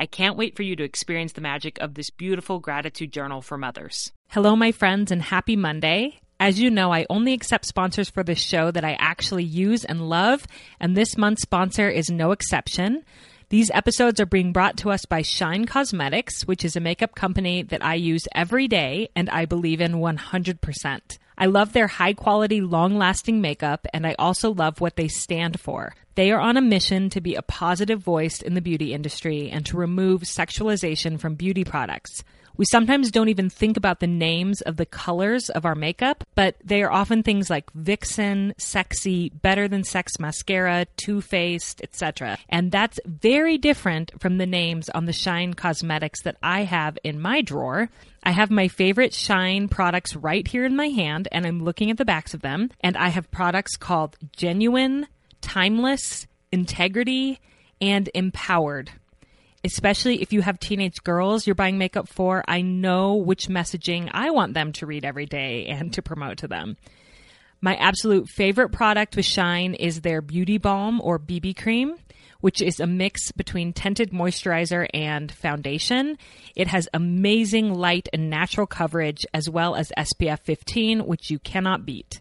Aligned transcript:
I 0.00 0.06
can't 0.06 0.38
wait 0.38 0.56
for 0.56 0.62
you 0.62 0.76
to 0.76 0.82
experience 0.82 1.32
the 1.32 1.42
magic 1.42 1.78
of 1.78 1.92
this 1.92 2.08
beautiful 2.08 2.58
gratitude 2.58 3.12
journal 3.12 3.42
for 3.42 3.58
mothers. 3.58 4.10
Hello, 4.30 4.56
my 4.56 4.72
friends, 4.72 5.12
and 5.12 5.20
happy 5.20 5.56
Monday. 5.56 6.20
As 6.40 6.58
you 6.58 6.70
know, 6.70 6.90
I 6.90 7.04
only 7.10 7.34
accept 7.34 7.66
sponsors 7.66 8.08
for 8.08 8.22
this 8.22 8.40
show 8.40 8.70
that 8.70 8.82
I 8.82 8.96
actually 8.98 9.44
use 9.44 9.84
and 9.84 10.08
love, 10.08 10.46
and 10.80 10.96
this 10.96 11.18
month's 11.18 11.42
sponsor 11.42 11.90
is 11.90 12.10
no 12.10 12.32
exception. 12.32 13.04
These 13.50 13.70
episodes 13.74 14.20
are 14.20 14.26
being 14.26 14.54
brought 14.54 14.78
to 14.78 14.90
us 14.90 15.04
by 15.04 15.20
Shine 15.20 15.66
Cosmetics, 15.66 16.46
which 16.46 16.64
is 16.64 16.76
a 16.76 16.80
makeup 16.80 17.14
company 17.14 17.62
that 17.64 17.84
I 17.84 17.96
use 17.96 18.26
every 18.34 18.68
day 18.68 19.10
and 19.14 19.28
I 19.28 19.44
believe 19.44 19.82
in 19.82 19.96
100%. 19.96 21.18
I 21.40 21.46
love 21.46 21.72
their 21.72 21.86
high 21.86 22.12
quality, 22.12 22.60
long 22.60 22.98
lasting 22.98 23.40
makeup, 23.40 23.86
and 23.94 24.06
I 24.06 24.14
also 24.18 24.52
love 24.52 24.82
what 24.82 24.96
they 24.96 25.08
stand 25.08 25.58
for. 25.58 25.94
They 26.14 26.32
are 26.32 26.40
on 26.40 26.58
a 26.58 26.60
mission 26.60 27.08
to 27.10 27.22
be 27.22 27.34
a 27.34 27.40
positive 27.40 27.98
voice 27.98 28.42
in 28.42 28.52
the 28.52 28.60
beauty 28.60 28.92
industry 28.92 29.48
and 29.48 29.64
to 29.64 29.78
remove 29.78 30.24
sexualization 30.24 31.18
from 31.18 31.36
beauty 31.36 31.64
products. 31.64 32.22
We 32.60 32.66
sometimes 32.66 33.10
don't 33.10 33.30
even 33.30 33.48
think 33.48 33.78
about 33.78 34.00
the 34.00 34.06
names 34.06 34.60
of 34.60 34.76
the 34.76 34.84
colors 34.84 35.48
of 35.48 35.64
our 35.64 35.74
makeup, 35.74 36.24
but 36.34 36.56
they 36.62 36.82
are 36.82 36.92
often 36.92 37.22
things 37.22 37.48
like 37.48 37.72
Vixen, 37.72 38.52
Sexy, 38.58 39.30
Better 39.30 39.66
Than 39.66 39.82
Sex 39.82 40.18
Mascara, 40.18 40.84
Too 40.98 41.22
Faced, 41.22 41.80
etc. 41.82 42.36
And 42.50 42.70
that's 42.70 43.00
very 43.06 43.56
different 43.56 44.12
from 44.20 44.36
the 44.36 44.44
names 44.44 44.90
on 44.90 45.06
the 45.06 45.12
Shine 45.14 45.54
Cosmetics 45.54 46.22
that 46.24 46.36
I 46.42 46.64
have 46.64 46.98
in 47.02 47.18
my 47.18 47.40
drawer. 47.40 47.88
I 48.24 48.32
have 48.32 48.50
my 48.50 48.68
favorite 48.68 49.14
Shine 49.14 49.66
products 49.66 50.14
right 50.14 50.46
here 50.46 50.66
in 50.66 50.76
my 50.76 50.88
hand, 50.88 51.28
and 51.32 51.46
I'm 51.46 51.64
looking 51.64 51.90
at 51.90 51.96
the 51.96 52.04
backs 52.04 52.34
of 52.34 52.42
them. 52.42 52.68
And 52.82 52.94
I 52.94 53.08
have 53.08 53.30
products 53.30 53.78
called 53.78 54.18
Genuine, 54.36 55.06
Timeless, 55.40 56.26
Integrity, 56.52 57.40
and 57.80 58.10
Empowered 58.12 58.90
especially 59.64 60.22
if 60.22 60.32
you 60.32 60.42
have 60.42 60.58
teenage 60.58 61.02
girls 61.02 61.46
you're 61.46 61.54
buying 61.54 61.78
makeup 61.78 62.08
for, 62.08 62.44
I 62.48 62.62
know 62.62 63.16
which 63.16 63.48
messaging 63.48 64.10
I 64.12 64.30
want 64.30 64.54
them 64.54 64.72
to 64.74 64.86
read 64.86 65.04
every 65.04 65.26
day 65.26 65.66
and 65.66 65.92
to 65.94 66.02
promote 66.02 66.38
to 66.38 66.48
them. 66.48 66.76
My 67.60 67.76
absolute 67.76 68.28
favorite 68.28 68.70
product 68.70 69.16
with 69.16 69.26
Shine 69.26 69.74
is 69.74 70.00
their 70.00 70.22
Beauty 70.22 70.56
Balm 70.56 71.00
or 71.02 71.18
BB 71.18 71.58
Cream, 71.58 71.96
which 72.40 72.62
is 72.62 72.80
a 72.80 72.86
mix 72.86 73.32
between 73.32 73.74
tinted 73.74 74.12
moisturizer 74.12 74.88
and 74.94 75.30
foundation. 75.30 76.16
It 76.56 76.68
has 76.68 76.88
amazing 76.94 77.74
light 77.74 78.08
and 78.14 78.30
natural 78.30 78.66
coverage 78.66 79.26
as 79.34 79.50
well 79.50 79.74
as 79.74 79.92
SPF 79.98 80.40
15, 80.40 81.00
which 81.00 81.30
you 81.30 81.38
cannot 81.38 81.84
beat. 81.84 82.20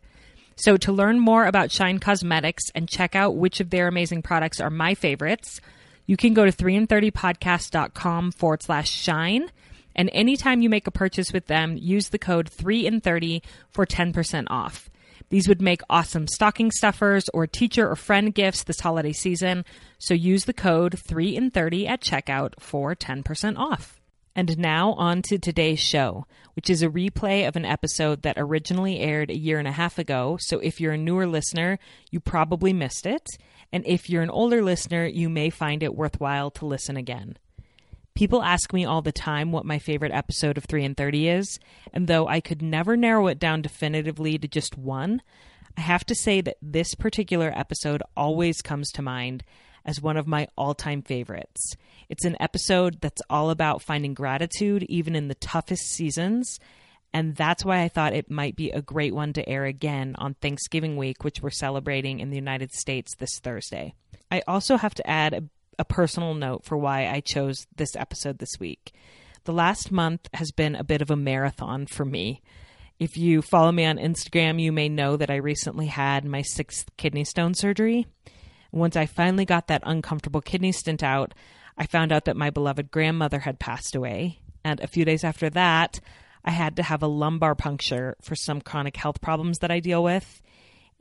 So 0.58 0.76
to 0.76 0.92
learn 0.92 1.22
more 1.22 1.46
about 1.46 1.72
Shine 1.72 2.00
Cosmetics 2.00 2.64
and 2.76 2.90
check 2.90 3.16
out 3.16 3.38
which 3.38 3.62
of 3.62 3.70
their 3.70 3.88
amazing 3.88 4.22
products 4.22 4.60
are 4.60 4.70
my 4.70 4.94
favorites, 4.94 5.62
you 6.10 6.18
can 6.18 6.34
go 6.34 6.44
to 6.44 6.52
3in30podcast.com 6.52 8.32
forward 8.32 8.64
slash 8.64 8.90
shine. 8.90 9.52
And 9.96 10.10
anytime 10.12 10.64
you 10.64 10.68
make 10.68 10.88
a 10.88 10.92
purchase 10.92 11.32
with 11.32 11.46
them, 11.46 11.78
use 11.78 12.10
the 12.10 12.18
code 12.18 12.50
3 12.50 12.88
in 12.88 13.00
30 13.00 13.44
for 13.70 13.86
10% 13.86 14.48
off. 14.50 14.90
These 15.30 15.48
would 15.48 15.62
make 15.62 15.82
awesome 15.88 16.26
stocking 16.26 16.72
stuffers 16.72 17.30
or 17.32 17.46
teacher 17.46 17.88
or 17.88 17.96
friend 17.96 18.34
gifts 18.34 18.64
this 18.64 18.80
holiday 18.80 19.12
season. 19.14 19.66
So 20.00 20.16
use 20.16 20.46
the 20.46 20.54
code 20.54 20.98
3 20.98 21.36
in 21.36 21.52
30 21.52 21.86
at 21.86 22.02
checkout 22.02 22.54
for 22.60 22.96
10% 22.96 23.60
off. 23.60 24.02
And 24.36 24.58
now 24.58 24.94
on 24.94 25.22
to 25.24 25.38
today's 25.38 25.80
show, 25.80 26.26
which 26.56 26.72
is 26.72 26.82
a 26.82 26.90
replay 26.90 27.48
of 27.48 27.56
an 27.56 27.66
episode 27.66 28.24
that 28.24 28.38
originally 28.38 29.00
aired 29.00 29.30
a 29.30 29.38
year 29.38 29.60
and 29.60 29.68
a 29.68 29.74
half 29.74 30.00
ago. 30.00 30.38
So 30.40 30.58
if 30.58 30.82
you're 30.82 30.94
a 30.94 30.98
newer 30.98 31.28
listener, 31.28 31.78
you 32.10 32.20
probably 32.20 32.74
missed 32.74 33.06
it. 33.06 33.28
And 33.72 33.86
if 33.86 34.10
you're 34.10 34.24
an 34.24 34.30
older 34.30 34.64
listener, 34.64 35.06
you 35.06 35.30
may 35.30 35.50
find 35.50 35.84
it 35.84 35.96
worthwhile 35.96 36.52
to 36.52 36.66
listen 36.66 36.98
again. 36.98 37.38
People 38.16 38.42
ask 38.42 38.74
me 38.74 38.84
all 38.84 39.02
the 39.02 39.12
time 39.12 39.52
what 39.52 39.66
my 39.66 39.80
favorite 39.80 40.12
episode 40.12 40.58
of 40.58 40.66
3 40.66 40.84
in 40.84 40.96
30 40.96 41.30
is, 41.30 41.60
and 41.94 42.08
though 42.08 42.28
I 42.28 42.42
could 42.42 42.62
never 42.62 42.98
narrow 42.98 43.28
it 43.28 43.40
down 43.40 43.62
definitively 43.62 44.38
to 44.38 44.48
just 44.48 44.78
one, 44.78 45.22
I 45.78 45.82
have 45.82 46.06
to 46.08 46.16
say 46.16 46.42
that 46.42 46.58
this 46.62 46.96
particular 46.96 47.54
episode 47.56 48.04
always 48.18 48.62
comes 48.62 48.92
to 48.92 49.02
mind 49.02 49.46
as 49.86 50.02
one 50.02 50.18
of 50.18 50.28
my 50.28 50.48
all 50.58 50.74
time 50.74 51.02
favorites. 51.02 51.76
It's 52.10 52.26
an 52.26 52.36
episode 52.40 53.00
that's 53.00 53.22
all 53.30 53.50
about 53.50 53.82
finding 53.82 54.14
gratitude 54.14 54.84
even 54.90 55.16
in 55.16 55.30
the 55.30 55.36
toughest 55.36 55.84
seasons 55.84 56.60
and 57.14 57.36
that's 57.36 57.66
why 57.66 57.82
I 57.82 57.90
thought 57.90 58.14
it 58.14 58.30
might 58.30 58.56
be 58.56 58.70
a 58.72 58.82
great 58.82 59.16
one 59.16 59.34
to 59.34 59.50
air 59.50 59.66
again 59.66 60.16
on 60.18 60.36
Thanksgiving 60.36 60.96
week, 60.96 61.24
which 61.24 61.42
we're 61.42 61.50
celebrating 61.50 62.20
in 62.20 62.30
the 62.30 62.36
United 62.36 62.72
States 62.72 63.16
this 63.16 63.40
Thursday. 63.40 63.96
I 64.32 64.44
also 64.48 64.78
have 64.78 64.94
to 64.96 65.10
add 65.10 65.34
a, 65.34 65.44
a 65.80 65.86
personal 65.86 66.36
note 66.36 66.66
for 66.66 66.78
why 66.78 67.08
I 67.08 67.22
chose 67.22 67.66
this 67.76 67.96
episode 67.96 68.38
this 68.38 68.60
week. 68.60 68.94
The 69.46 69.54
last 69.54 69.92
month 69.92 70.30
has 70.34 70.52
been 70.52 70.76
a 70.76 70.84
bit 70.84 71.02
of 71.02 71.10
a 71.10 71.16
marathon 71.16 71.88
for 71.88 72.06
me. 72.06 72.42
If 73.00 73.18
you 73.18 73.42
follow 73.42 73.72
me 73.72 73.86
on 73.86 73.98
Instagram, 73.98 74.62
you 74.62 74.72
may 74.72 74.90
know 74.90 75.18
that 75.18 75.32
I 75.32 75.38
recently 75.38 75.88
had 75.88 76.26
my 76.26 76.44
sixth 76.44 76.96
kidney 76.98 77.24
stone 77.24 77.56
surgery. 77.56 78.06
Once 78.72 78.96
I 78.96 79.08
finally 79.08 79.46
got 79.46 79.68
that 79.68 79.82
uncomfortable 79.86 80.42
kidney 80.42 80.74
stent 80.74 81.02
out, 81.02 81.34
I 81.76 81.88
found 81.88 82.12
out 82.12 82.26
that 82.26 82.38
my 82.38 82.52
beloved 82.52 82.92
grandmother 82.92 83.40
had 83.40 83.58
passed 83.58 83.96
away. 83.96 84.42
And 84.64 84.80
a 84.82 84.88
few 84.88 85.06
days 85.06 85.24
after 85.24 85.50
that, 85.52 86.02
I 86.44 86.52
had 86.52 86.76
to 86.78 86.84
have 86.84 87.04
a 87.04 87.08
lumbar 87.08 87.56
puncture 87.56 88.16
for 88.22 88.36
some 88.36 88.62
chronic 88.62 88.98
health 88.98 89.22
problems 89.22 89.60
that 89.60 89.72
I 89.72 89.80
deal 89.80 90.04
with. 90.04 90.42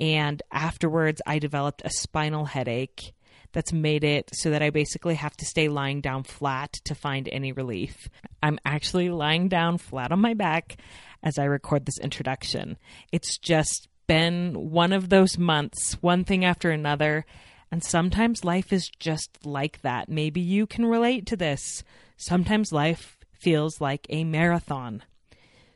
And 0.00 0.42
afterwards, 0.52 1.20
I 1.26 1.38
developed 1.38 1.82
a 1.84 1.90
spinal 1.90 2.44
headache 2.44 3.12
that's 3.52 3.72
made 3.72 4.04
it 4.04 4.30
so 4.34 4.50
that 4.50 4.62
I 4.62 4.70
basically 4.70 5.14
have 5.14 5.36
to 5.38 5.44
stay 5.44 5.68
lying 5.68 6.00
down 6.00 6.22
flat 6.22 6.72
to 6.84 6.94
find 6.94 7.28
any 7.28 7.52
relief. 7.52 8.08
I'm 8.42 8.58
actually 8.64 9.10
lying 9.10 9.48
down 9.48 9.78
flat 9.78 10.12
on 10.12 10.20
my 10.20 10.34
back 10.34 10.76
as 11.22 11.38
I 11.38 11.44
record 11.44 11.86
this 11.86 11.98
introduction. 11.98 12.76
It's 13.10 13.38
just 13.38 13.88
been 14.06 14.70
one 14.70 14.92
of 14.92 15.08
those 15.08 15.38
months, 15.38 15.94
one 16.00 16.24
thing 16.24 16.44
after 16.44 16.70
another. 16.70 17.24
And 17.70 17.82
sometimes 17.84 18.44
life 18.44 18.72
is 18.72 18.88
just 18.98 19.44
like 19.44 19.82
that. 19.82 20.08
Maybe 20.08 20.40
you 20.40 20.66
can 20.66 20.86
relate 20.86 21.26
to 21.26 21.36
this. 21.36 21.84
Sometimes 22.16 22.72
life 22.72 23.18
feels 23.32 23.80
like 23.80 24.06
a 24.08 24.24
marathon. 24.24 25.02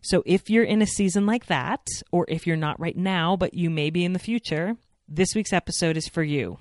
So 0.04 0.24
if 0.26 0.50
you're 0.50 0.64
in 0.64 0.82
a 0.82 0.86
season 0.86 1.26
like 1.26 1.46
that, 1.46 1.86
or 2.10 2.26
if 2.28 2.44
you're 2.44 2.56
not 2.56 2.80
right 2.80 2.96
now, 2.96 3.36
but 3.36 3.54
you 3.54 3.70
may 3.70 3.88
be 3.88 4.04
in 4.04 4.14
the 4.14 4.18
future, 4.18 4.74
this 5.06 5.32
week's 5.36 5.52
episode 5.52 5.96
is 5.96 6.08
for 6.08 6.24
you. 6.24 6.58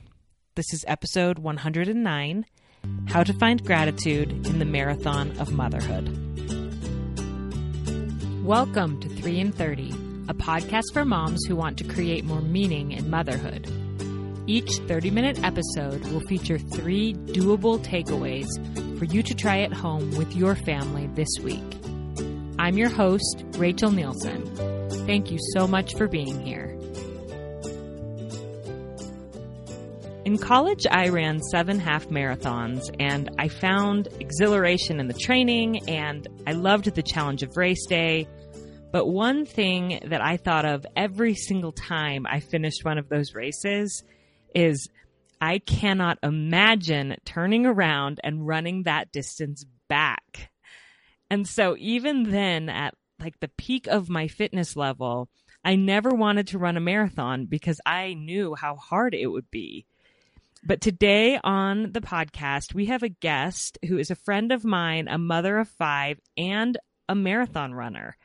This 0.53 0.71
is 0.71 0.85
episode 0.88 1.39
109 1.39 2.45
How 3.07 3.23
to 3.23 3.33
Find 3.33 3.65
Gratitude 3.65 4.45
in 4.45 4.59
the 4.59 4.65
Marathon 4.65 5.35
of 5.39 5.53
Motherhood. 5.53 6.07
Welcome 8.45 8.99
to 8.99 9.09
3 9.09 9.39
in 9.39 9.51
30, 9.51 9.89
a 10.27 10.35
podcast 10.35 10.93
for 10.93 11.03
moms 11.03 11.43
who 11.47 11.55
want 11.55 11.79
to 11.79 11.83
create 11.83 12.23
more 12.23 12.41
meaning 12.41 12.91
in 12.91 13.09
motherhood. 13.09 13.67
Each 14.45 14.71
30 14.88 15.09
minute 15.09 15.43
episode 15.43 16.05
will 16.09 16.21
feature 16.21 16.59
three 16.59 17.15
doable 17.15 17.83
takeaways 17.83 18.49
for 18.99 19.05
you 19.05 19.23
to 19.23 19.33
try 19.33 19.61
at 19.61 19.73
home 19.73 20.15
with 20.15 20.35
your 20.35 20.53
family 20.53 21.07
this 21.15 21.39
week. 21.41 21.81
I'm 22.62 22.78
your 22.78 22.90
host, 22.90 23.44
Rachel 23.58 23.90
Nielsen. 23.90 24.46
Thank 25.08 25.31
you 25.31 25.40
so 25.56 25.68
much 25.68 25.96
for 25.96 26.08
being 26.08 26.46
here. 26.46 26.78
In 30.25 30.38
college, 30.38 30.86
I 30.86 31.10
ran 31.10 31.42
seven 31.42 31.80
half 31.80 32.10
marathons 32.10 32.96
and 33.00 33.31
I 33.40 33.48
found 33.48 34.10
exhilaration 34.19 35.00
in 35.00 35.08
the 35.08 35.16
training 35.16 35.90
and 35.90 36.28
I 36.46 36.52
loved 36.52 36.86
the 36.94 37.02
challenge 37.02 37.42
of 37.42 37.58
race 37.58 37.88
day. 37.88 38.28
But 38.92 39.08
one 39.08 39.48
thing 39.48 40.00
that 40.10 40.22
I 40.22 40.38
thought 40.38 40.66
of 40.66 40.86
every 40.96 41.34
single 41.34 41.72
time 41.72 42.28
I 42.28 42.42
finished 42.42 42.86
one 42.86 43.00
of 43.00 43.10
those 43.10 43.34
races 43.34 44.04
is 44.54 44.88
I 45.42 45.58
cannot 45.58 46.19
imagine 46.22 47.16
turning 47.25 47.66
around 47.66 48.19
and 48.24 48.46
running 48.46 48.84
that 48.84 49.12
distance 49.12 49.66
back. 49.88 50.50
And 51.31 51.48
so 51.48 51.78
even 51.80 52.30
then 52.30 52.68
at 52.68 52.94
like 53.18 53.39
the 53.39 53.48
peak 53.48 53.88
of 53.88 54.10
my 54.10 54.28
fitness 54.28 54.75
level, 54.75 55.30
I 55.63 55.78
never 55.78 56.10
wanted 56.10 56.48
to 56.48 56.57
run 56.57 56.75
a 56.75 56.81
marathon 56.81 57.45
because 57.45 57.80
I 57.86 58.16
knew 58.16 58.54
how 58.54 58.75
hard 58.75 59.13
it 59.13 59.28
would 59.28 59.50
be. 59.50 59.86
But 60.62 60.81
today 60.81 61.39
on 61.42 61.94
the 61.94 62.01
podcast, 62.01 62.74
we 62.74 62.88
have 62.88 63.01
a 63.01 63.07
guest 63.07 63.78
who 63.88 63.98
is 63.98 64.12
a 64.12 64.16
friend 64.16 64.51
of 64.51 64.66
mine, 64.66 65.07
a 65.07 65.18
mother 65.18 65.57
of 65.57 65.69
five, 65.69 66.19
and 66.36 66.78
a 67.07 67.16
marathon 67.16 67.74
runner. 67.74 68.18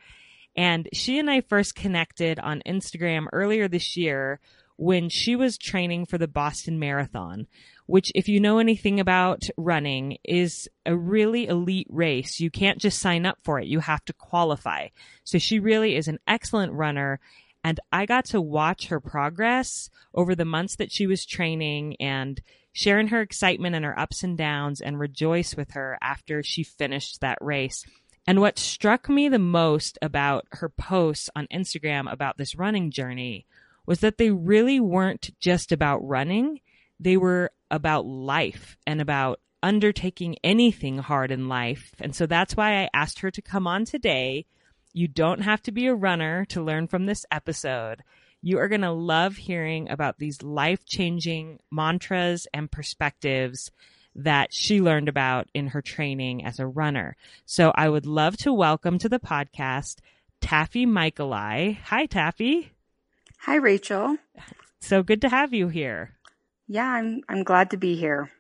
And 0.57 0.89
she 0.93 1.21
and 1.21 1.31
I 1.31 1.43
first 1.43 1.77
connected 1.77 2.41
on 2.41 2.61
Instagram 2.67 3.27
earlier 3.33 3.69
this 3.69 3.97
year 3.97 4.41
when 4.77 5.09
she 5.09 5.37
was 5.37 5.59
training 5.59 6.07
for 6.07 6.19
the 6.19 6.29
Boston 6.29 6.79
Marathon, 6.79 7.47
which, 7.87 8.13
if 8.15 8.29
you 8.29 8.41
know 8.41 8.59
anything 8.59 9.01
about 9.01 9.45
running, 9.57 10.19
is 10.25 10.69
a 10.85 10.97
really 10.97 11.47
elite 11.47 11.87
race. 11.91 12.41
You 12.41 12.51
can't 12.51 12.79
just 12.79 12.99
sign 12.99 13.25
up 13.27 13.39
for 13.43 13.59
it. 13.61 13.67
You 13.67 13.81
have 13.81 14.05
to 14.07 14.13
qualify. 14.13 14.89
So 15.25 15.39
she 15.39 15.59
really 15.59 15.97
is 15.97 16.09
an 16.09 16.19
excellent 16.27 16.73
runner 16.73 17.21
and 17.67 17.81
I 17.91 18.07
got 18.07 18.27
to 18.27 18.41
watch 18.41 18.87
her 18.87 19.01
progress 19.01 19.91
over 20.15 20.37
the 20.37 20.45
months 20.45 20.77
that 20.77 20.93
she 20.93 21.09
was 21.09 21.27
training 21.27 21.97
and 21.99 22.41
sharing 22.73 23.09
her 23.09 23.21
excitement 23.21 23.75
and 23.75 23.85
her 23.85 23.99
ups 23.99 24.23
and 24.23 24.39
downs 24.39 24.81
and 24.81 25.01
rejoice 25.01 25.57
with 25.57 25.73
her 25.73 25.99
after 26.01 26.45
she 26.45 26.63
finished 26.63 27.21
that 27.21 27.39
race. 27.41 27.85
And 28.25 28.41
what 28.41 28.61
struck 28.61 29.09
me 29.09 29.29
the 29.29 29.41
most 29.41 29.99
about 30.01 30.47
her 30.53 30.69
posts 30.69 31.29
on 31.35 31.49
Instagram 31.53 32.09
about 32.09 32.37
this 32.37 32.55
running 32.55 32.93
journey 32.93 33.47
was 33.87 34.01
that 34.01 34.19
they 34.19 34.31
really 34.31 34.81
weren't 34.81 35.31
just 35.41 35.73
about 35.73 36.07
running. 36.07 36.61
They 37.01 37.17
were 37.17 37.51
about 37.71 38.07
life 38.07 38.77
and 38.87 39.01
about 39.01 39.41
undertaking 39.63 40.37
anything 40.45 40.99
hard 40.99 41.31
in 41.31 41.49
life. 41.49 41.95
And 42.01 42.15
so 42.15 42.27
that's 42.27 42.57
why 42.57 42.83
I 42.83 42.91
asked 42.93 43.21
her 43.21 43.31
to 43.31 43.43
come 43.43 43.67
on 43.67 43.85
today 43.85 44.47
you 44.97 45.09
don't 45.09 45.43
have 45.43 45.61
to 45.65 45.73
be 45.73 45.89
a 45.89 45.95
runner 45.95 46.47
to 46.47 46.63
learn 46.63 46.87
from 46.87 47.05
this 47.05 47.27
episode. 47.31 48.03
You 48.41 48.59
are 48.61 48.69
going 48.69 48.81
to 48.81 48.93
love 48.93 49.37
hearing 49.37 49.91
about 49.91 50.19
these 50.19 50.43
life 50.43 50.87
changing 50.87 51.59
mantras 51.71 52.47
and 52.55 52.73
perspectives 52.73 53.71
that 54.15 54.55
she 54.55 54.81
learned 54.81 55.11
about 55.11 55.51
in 55.53 55.67
her 55.69 55.83
training 55.83 56.47
as 56.47 56.59
a 56.59 56.67
runner. 56.67 57.15
So 57.45 57.73
I 57.75 57.91
would 57.91 58.07
love 58.07 58.39
to 58.39 58.55
welcome 58.55 58.99
to 59.01 59.11
the 59.11 59.19
podcast 59.19 59.99
Taffy 60.41 60.87
Michaeli. 60.87 61.77
Hi, 61.77 62.07
Taffy. 62.07 62.73
Hi, 63.39 63.57
Rachel. 63.57 64.17
So 64.81 65.03
good 65.03 65.21
to 65.23 65.29
have 65.29 65.55
you 65.55 65.69
here. 65.69 66.13
Yeah, 66.69 66.89
I'm 66.89 67.21
I'm 67.29 67.45
glad 67.45 67.71
to 67.71 67.77
be 67.77 67.97
here. 67.97 68.31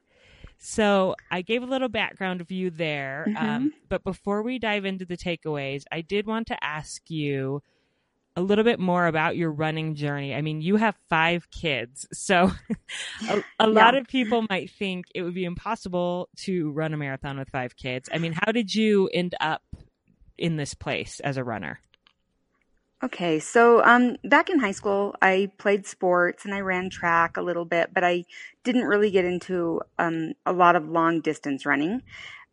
So 0.59 1.15
I 1.31 1.43
gave 1.43 1.63
a 1.63 1.67
little 1.67 1.89
background 1.89 2.41
of 2.41 2.51
you 2.51 2.71
there. 2.71 3.25
Um, 3.29 3.35
mm-hmm. 3.35 3.47
Um, 3.47 3.73
but 3.89 4.05
before 4.05 4.43
we 4.43 4.59
dive 4.59 4.85
into 4.85 5.05
the 5.05 5.17
takeaways, 5.17 5.85
I 5.93 6.01
did 6.01 6.27
want 6.27 6.49
to 6.49 6.65
ask 6.65 7.09
you 7.11 7.63
a 8.37 8.43
little 8.43 8.65
bit 8.65 8.79
more 8.79 9.07
about 9.07 9.37
your 9.37 9.51
running 9.51 9.95
journey. 9.95 10.35
I 10.35 10.43
mean, 10.43 10.61
you 10.61 10.77
have 10.77 10.95
five 11.09 11.51
kids. 11.51 12.07
So 12.13 12.53
a, 13.29 13.39
a 13.39 13.43
yeah. 13.61 13.67
lot 13.67 13.95
of 13.95 14.07
people 14.07 14.45
might 14.51 14.71
think 14.71 15.07
it 15.15 15.23
would 15.23 15.35
be 15.35 15.45
impossible 15.45 16.29
to 16.39 16.71
run 16.73 16.93
a 16.93 16.97
marathon 16.99 17.39
with 17.39 17.49
five 17.49 17.77
kids. 17.77 18.09
I 18.13 18.19
mean, 18.19 18.33
how 18.33 18.53
did 18.53 18.75
you 18.75 19.09
end 19.09 19.35
up 19.41 19.63
in 20.37 20.57
this 20.57 20.75
place 20.75 21.21
as 21.21 21.39
a 21.39 21.45
runner? 21.45 21.81
Okay, 23.03 23.39
so 23.39 23.85
um, 23.85 24.17
back 24.25 24.49
in 24.49 24.59
high 24.59 24.73
school, 24.73 25.15
I 25.21 25.51
played 25.59 25.87
sports 25.87 26.47
and 26.47 26.55
I 26.55 26.61
ran 26.61 26.89
track 26.89 27.37
a 27.37 27.43
little 27.43 27.67
bit, 27.67 27.91
but 27.93 28.03
I 28.05 28.25
didn't 28.65 28.85
really 28.87 29.11
get 29.11 29.27
into 29.27 29.83
um, 29.99 30.33
a 30.47 30.53
lot 30.53 30.77
of 30.77 30.89
long 30.89 31.21
distance 31.21 31.67
running. 31.67 32.03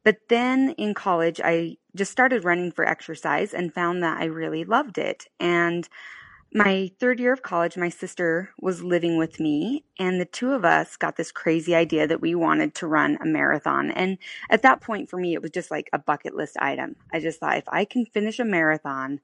But 0.04 0.18
then 0.28 0.72
in 0.78 0.94
college, 0.96 1.40
I 1.44 1.78
just 1.96 2.12
started 2.12 2.44
running 2.44 2.72
for 2.74 2.86
exercise 2.86 3.54
and 3.54 3.74
found 3.74 4.04
that 4.04 4.20
I 4.20 4.26
really 4.26 4.66
loved 4.66 4.98
it. 4.98 5.28
And 5.40 5.88
my 6.54 6.92
third 7.00 7.20
year 7.20 7.34
of 7.34 7.42
college, 7.42 7.78
my 7.78 7.90
sister 7.90 8.52
was 8.62 8.84
living 8.84 9.18
with 9.18 9.40
me, 9.40 9.86
and 10.00 10.22
the 10.22 10.26
two 10.26 10.52
of 10.54 10.64
us 10.66 10.98
got 10.98 11.16
this 11.18 11.32
crazy 11.32 11.74
idea 11.74 12.06
that 12.08 12.22
we 12.22 12.36
wanted 12.36 12.76
to 12.76 12.88
run 12.88 13.18
a 13.22 13.26
marathon. 13.26 13.92
And 13.92 14.20
at 14.52 14.62
that 14.62 14.82
point, 14.82 15.10
for 15.10 15.18
me, 15.18 15.34
it 15.34 15.42
was 15.42 15.52
just 15.52 15.72
like 15.72 15.90
a 15.94 16.00
bucket 16.00 16.36
list 16.36 16.58
item. 16.60 16.96
I 17.12 17.20
just 17.20 17.40
thought 17.40 17.58
if 17.58 17.68
I 17.68 17.86
can 17.86 18.06
finish 18.06 18.40
a 18.40 18.46
marathon, 18.46 19.20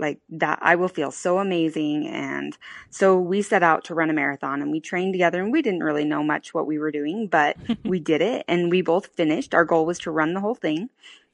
like 0.00 0.18
that 0.30 0.58
I 0.62 0.76
will 0.76 0.88
feel 0.88 1.10
so 1.10 1.38
amazing. 1.38 2.08
And 2.08 2.56
so 2.90 3.18
we 3.18 3.42
set 3.42 3.62
out 3.62 3.84
to 3.84 3.94
run 3.94 4.10
a 4.10 4.14
marathon 4.14 4.62
and 4.62 4.72
we 4.72 4.80
trained 4.80 5.12
together 5.12 5.42
and 5.42 5.52
we 5.52 5.62
didn't 5.62 5.84
really 5.84 6.04
know 6.04 6.22
much 6.22 6.54
what 6.54 6.66
we 6.66 6.78
were 6.78 6.90
doing, 6.90 7.26
but 7.26 7.56
we 7.84 8.00
did 8.00 8.22
it 8.22 8.44
and 8.48 8.70
we 8.70 8.82
both 8.82 9.14
finished. 9.14 9.54
Our 9.54 9.64
goal 9.64 9.86
was 9.86 9.98
to 10.00 10.10
run 10.10 10.34
the 10.34 10.40
whole 10.40 10.54
thing 10.54 10.90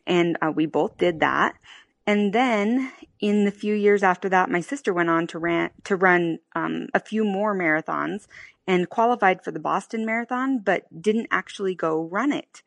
and 0.06 0.36
uh, 0.42 0.52
we 0.54 0.66
both 0.66 0.98
did 0.98 1.20
that. 1.20 1.54
And 2.06 2.32
then 2.32 2.92
in 3.20 3.44
the 3.44 3.50
few 3.50 3.74
years 3.74 4.02
after 4.02 4.28
that, 4.28 4.50
my 4.50 4.60
sister 4.60 4.92
went 4.92 5.10
on 5.10 5.26
to 5.28 5.38
ran, 5.38 5.70
to 5.84 5.96
run, 5.96 6.38
um, 6.54 6.88
a 6.94 7.00
few 7.00 7.24
more 7.24 7.54
marathons 7.54 8.26
and 8.66 8.88
qualified 8.88 9.42
for 9.42 9.50
the 9.50 9.60
Boston 9.60 10.04
Marathon, 10.04 10.58
but 10.58 10.84
didn't 11.00 11.28
actually 11.30 11.74
go 11.74 12.02
run 12.02 12.32
it. 12.32 12.62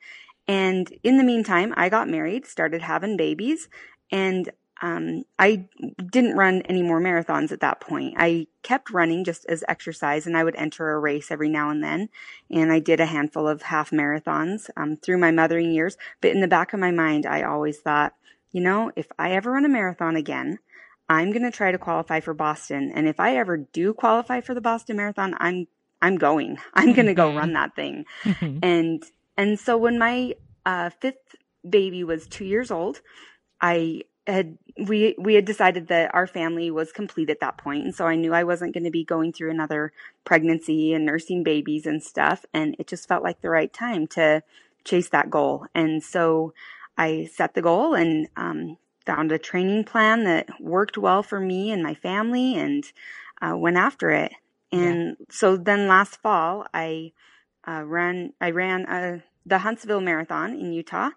And 0.47 0.91
in 1.03 1.17
the 1.17 1.23
meantime, 1.23 1.73
I 1.77 1.89
got 1.89 2.09
married, 2.09 2.45
started 2.45 2.81
having 2.81 3.17
babies, 3.17 3.69
and 4.11 4.49
um, 4.81 5.23
I 5.37 5.67
didn't 6.11 6.37
run 6.37 6.61
any 6.63 6.81
more 6.81 7.01
marathons 7.01 7.51
at 7.51 7.59
that 7.59 7.81
point. 7.81 8.15
I 8.17 8.47
kept 8.63 8.91
running 8.91 9.23
just 9.23 9.45
as 9.47 9.63
exercise 9.67 10.25
and 10.25 10.37
I 10.37 10.43
would 10.43 10.55
enter 10.55 10.91
a 10.91 10.99
race 10.99 11.31
every 11.31 11.49
now 11.49 11.69
and 11.69 11.83
then. 11.83 12.09
And 12.49 12.71
I 12.71 12.79
did 12.79 12.99
a 12.99 13.05
handful 13.05 13.47
of 13.47 13.63
half 13.63 13.91
marathons 13.91 14.69
um, 14.77 14.97
through 14.97 15.17
my 15.17 15.31
mothering 15.31 15.71
years. 15.71 15.97
But 16.21 16.31
in 16.31 16.39
the 16.39 16.47
back 16.47 16.73
of 16.73 16.79
my 16.79 16.91
mind, 16.91 17.25
I 17.25 17.43
always 17.43 17.79
thought, 17.79 18.13
you 18.51 18.61
know, 18.61 18.91
if 18.95 19.07
I 19.17 19.31
ever 19.31 19.51
run 19.51 19.65
a 19.65 19.69
marathon 19.69 20.15
again, 20.15 20.59
I'm 21.09 21.31
going 21.31 21.43
to 21.43 21.51
try 21.51 21.71
to 21.71 21.77
qualify 21.77 22.19
for 22.21 22.33
Boston. 22.33 22.91
And 22.93 23.07
if 23.07 23.19
I 23.19 23.35
ever 23.35 23.57
do 23.57 23.93
qualify 23.93 24.41
for 24.41 24.53
the 24.53 24.61
Boston 24.61 24.97
Marathon, 24.97 25.35
I'm, 25.39 25.67
I'm 26.01 26.17
going. 26.17 26.57
I'm 26.73 26.93
going 26.93 27.07
to 27.07 27.13
go 27.13 27.35
run 27.35 27.53
that 27.53 27.75
thing. 27.75 28.05
and, 28.41 29.03
and 29.35 29.59
so 29.59 29.77
when 29.77 29.97
my 29.97 30.35
uh, 30.65 30.91
fifth 31.01 31.35
baby 31.67 32.03
was 32.03 32.27
two 32.27 32.45
years 32.45 32.71
old, 32.71 33.01
I 33.59 34.03
had 34.29 34.57
we 34.87 35.15
we 35.17 35.35
had 35.35 35.45
decided 35.45 35.87
that 35.87 36.13
our 36.13 36.27
family 36.27 36.71
was 36.71 36.91
complete 36.91 37.29
at 37.29 37.39
that 37.41 37.57
point 37.57 37.83
and 37.83 37.93
so 37.93 38.05
I 38.05 38.15
knew 38.15 38.33
I 38.33 38.43
wasn't 38.43 38.73
going 38.73 38.83
to 38.83 38.91
be 38.91 39.03
going 39.03 39.33
through 39.33 39.51
another 39.51 39.91
pregnancy 40.23 40.93
and 40.93 41.05
nursing 41.05 41.43
babies 41.43 41.85
and 41.85 42.01
stuff 42.01 42.45
and 42.53 42.75
it 42.79 42.87
just 42.87 43.07
felt 43.07 43.23
like 43.23 43.41
the 43.41 43.49
right 43.49 43.71
time 43.71 44.07
to 44.07 44.43
chase 44.85 45.09
that 45.09 45.29
goal 45.29 45.65
and 45.75 46.03
so 46.03 46.53
I 46.97 47.29
set 47.33 47.53
the 47.53 47.61
goal 47.61 47.93
and 47.93 48.27
um, 48.35 48.77
found 49.05 49.31
a 49.31 49.37
training 49.37 49.85
plan 49.85 50.23
that 50.25 50.49
worked 50.59 50.97
well 50.97 51.23
for 51.23 51.39
me 51.39 51.71
and 51.71 51.83
my 51.83 51.93
family 51.93 52.55
and 52.55 52.83
uh, 53.41 53.55
went 53.57 53.77
after 53.77 54.09
it 54.11 54.33
and 54.71 55.17
yeah. 55.19 55.25
so 55.29 55.57
then 55.57 55.87
last 55.87 56.17
fall 56.21 56.65
I 56.73 57.11
uh, 57.67 57.83
ran 57.83 58.33
I 58.39 58.51
ran 58.51 58.85
a, 58.85 59.15
uh, 59.15 59.19
the 59.45 59.59
Huntsville 59.59 60.01
Marathon 60.01 60.53
in 60.53 60.71
Utah 60.73 61.09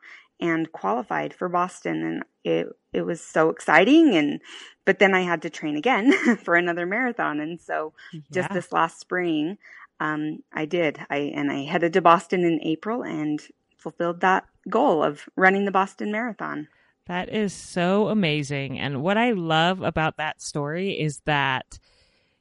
and 0.42 0.72
qualified 0.72 1.32
for 1.32 1.48
Boston 1.48 2.02
and 2.02 2.24
it 2.44 2.66
it 2.92 3.02
was 3.02 3.20
so 3.20 3.48
exciting 3.48 4.14
and 4.16 4.40
but 4.84 4.98
then 4.98 5.14
I 5.14 5.20
had 5.20 5.40
to 5.42 5.50
train 5.50 5.76
again 5.76 6.12
for 6.44 6.56
another 6.56 6.84
marathon 6.84 7.40
and 7.40 7.60
so 7.60 7.94
yeah. 8.12 8.20
just 8.32 8.52
this 8.52 8.72
last 8.72 9.00
spring 9.00 9.56
um, 10.00 10.42
I 10.52 10.66
did 10.66 10.98
I 11.08 11.32
and 11.34 11.50
I 11.50 11.62
headed 11.62 11.92
to 11.94 12.02
Boston 12.02 12.44
in 12.44 12.60
April 12.62 13.02
and 13.02 13.40
fulfilled 13.78 14.20
that 14.20 14.44
goal 14.68 15.02
of 15.02 15.28
running 15.36 15.64
the 15.64 15.70
Boston 15.70 16.10
Marathon. 16.12 16.68
That 17.06 17.28
is 17.28 17.52
so 17.52 18.08
amazing 18.08 18.78
and 18.78 19.02
what 19.02 19.16
I 19.16 19.30
love 19.30 19.80
about 19.80 20.16
that 20.16 20.42
story 20.42 21.00
is 21.00 21.20
that 21.24 21.78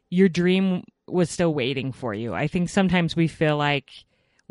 your 0.10 0.27
dream 0.27 0.84
was 1.08 1.29
still 1.29 1.53
waiting 1.53 1.91
for 1.91 2.13
you. 2.13 2.34
I 2.34 2.48
think 2.48 2.70
sometimes 2.70 3.15
we 3.15 3.27
feel 3.27 3.58
like 3.58 3.91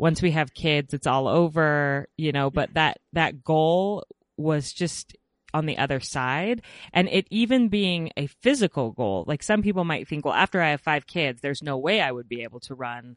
once 0.01 0.19
we 0.19 0.31
have 0.31 0.55
kids, 0.55 0.95
it's 0.95 1.05
all 1.05 1.27
over, 1.27 2.07
you 2.17 2.31
know, 2.31 2.49
but 2.49 2.73
that, 2.73 2.97
that 3.13 3.43
goal 3.43 4.03
was 4.35 4.73
just 4.73 5.15
on 5.53 5.67
the 5.67 5.77
other 5.77 5.99
side. 5.99 6.63
And 6.91 7.07
it 7.07 7.27
even 7.29 7.69
being 7.69 8.09
a 8.17 8.25
physical 8.25 8.93
goal, 8.93 9.25
like 9.27 9.43
some 9.43 9.61
people 9.61 9.83
might 9.83 10.07
think, 10.07 10.25
well, 10.25 10.33
after 10.33 10.59
I 10.59 10.71
have 10.71 10.81
five 10.81 11.05
kids, 11.05 11.41
there's 11.41 11.61
no 11.61 11.77
way 11.77 12.01
I 12.01 12.11
would 12.11 12.27
be 12.27 12.41
able 12.41 12.59
to 12.61 12.73
run 12.73 13.15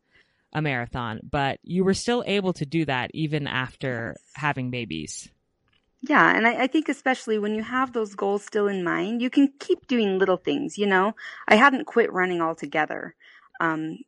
a 0.53 0.61
marathon, 0.61 1.21
but 1.23 1.59
you 1.63 1.85
were 1.85 1.95
still 1.95 2.23
able 2.27 2.53
to 2.53 2.67
do 2.67 2.85
that 2.85 3.11
even 3.15 3.47
after 3.47 4.17
having 4.35 4.71
babies. 4.71 5.31
Yeah, 6.03 6.37
and 6.37 6.47
I, 6.47 6.65
I, 6.65 6.67
think 6.67 6.91
especially 6.91 7.39
when 7.39 7.55
you 7.55 7.63
have 7.63 7.95
those 7.95 8.15
goals 8.15 8.45
still 8.45 8.69
in 8.69 8.85
mind, 8.85 9.23
you 9.23 9.31
can 9.31 9.55
keep 9.59 9.87
doing 9.87 10.19
little 10.19 10.37
things. 10.37 10.77
You 10.77 10.85
know, 10.85 11.15
I 11.49 11.57
hadn't 11.57 11.87
quit 11.87 12.13
running 12.13 12.43
altogether. 12.43 13.15
Um, 13.59 14.01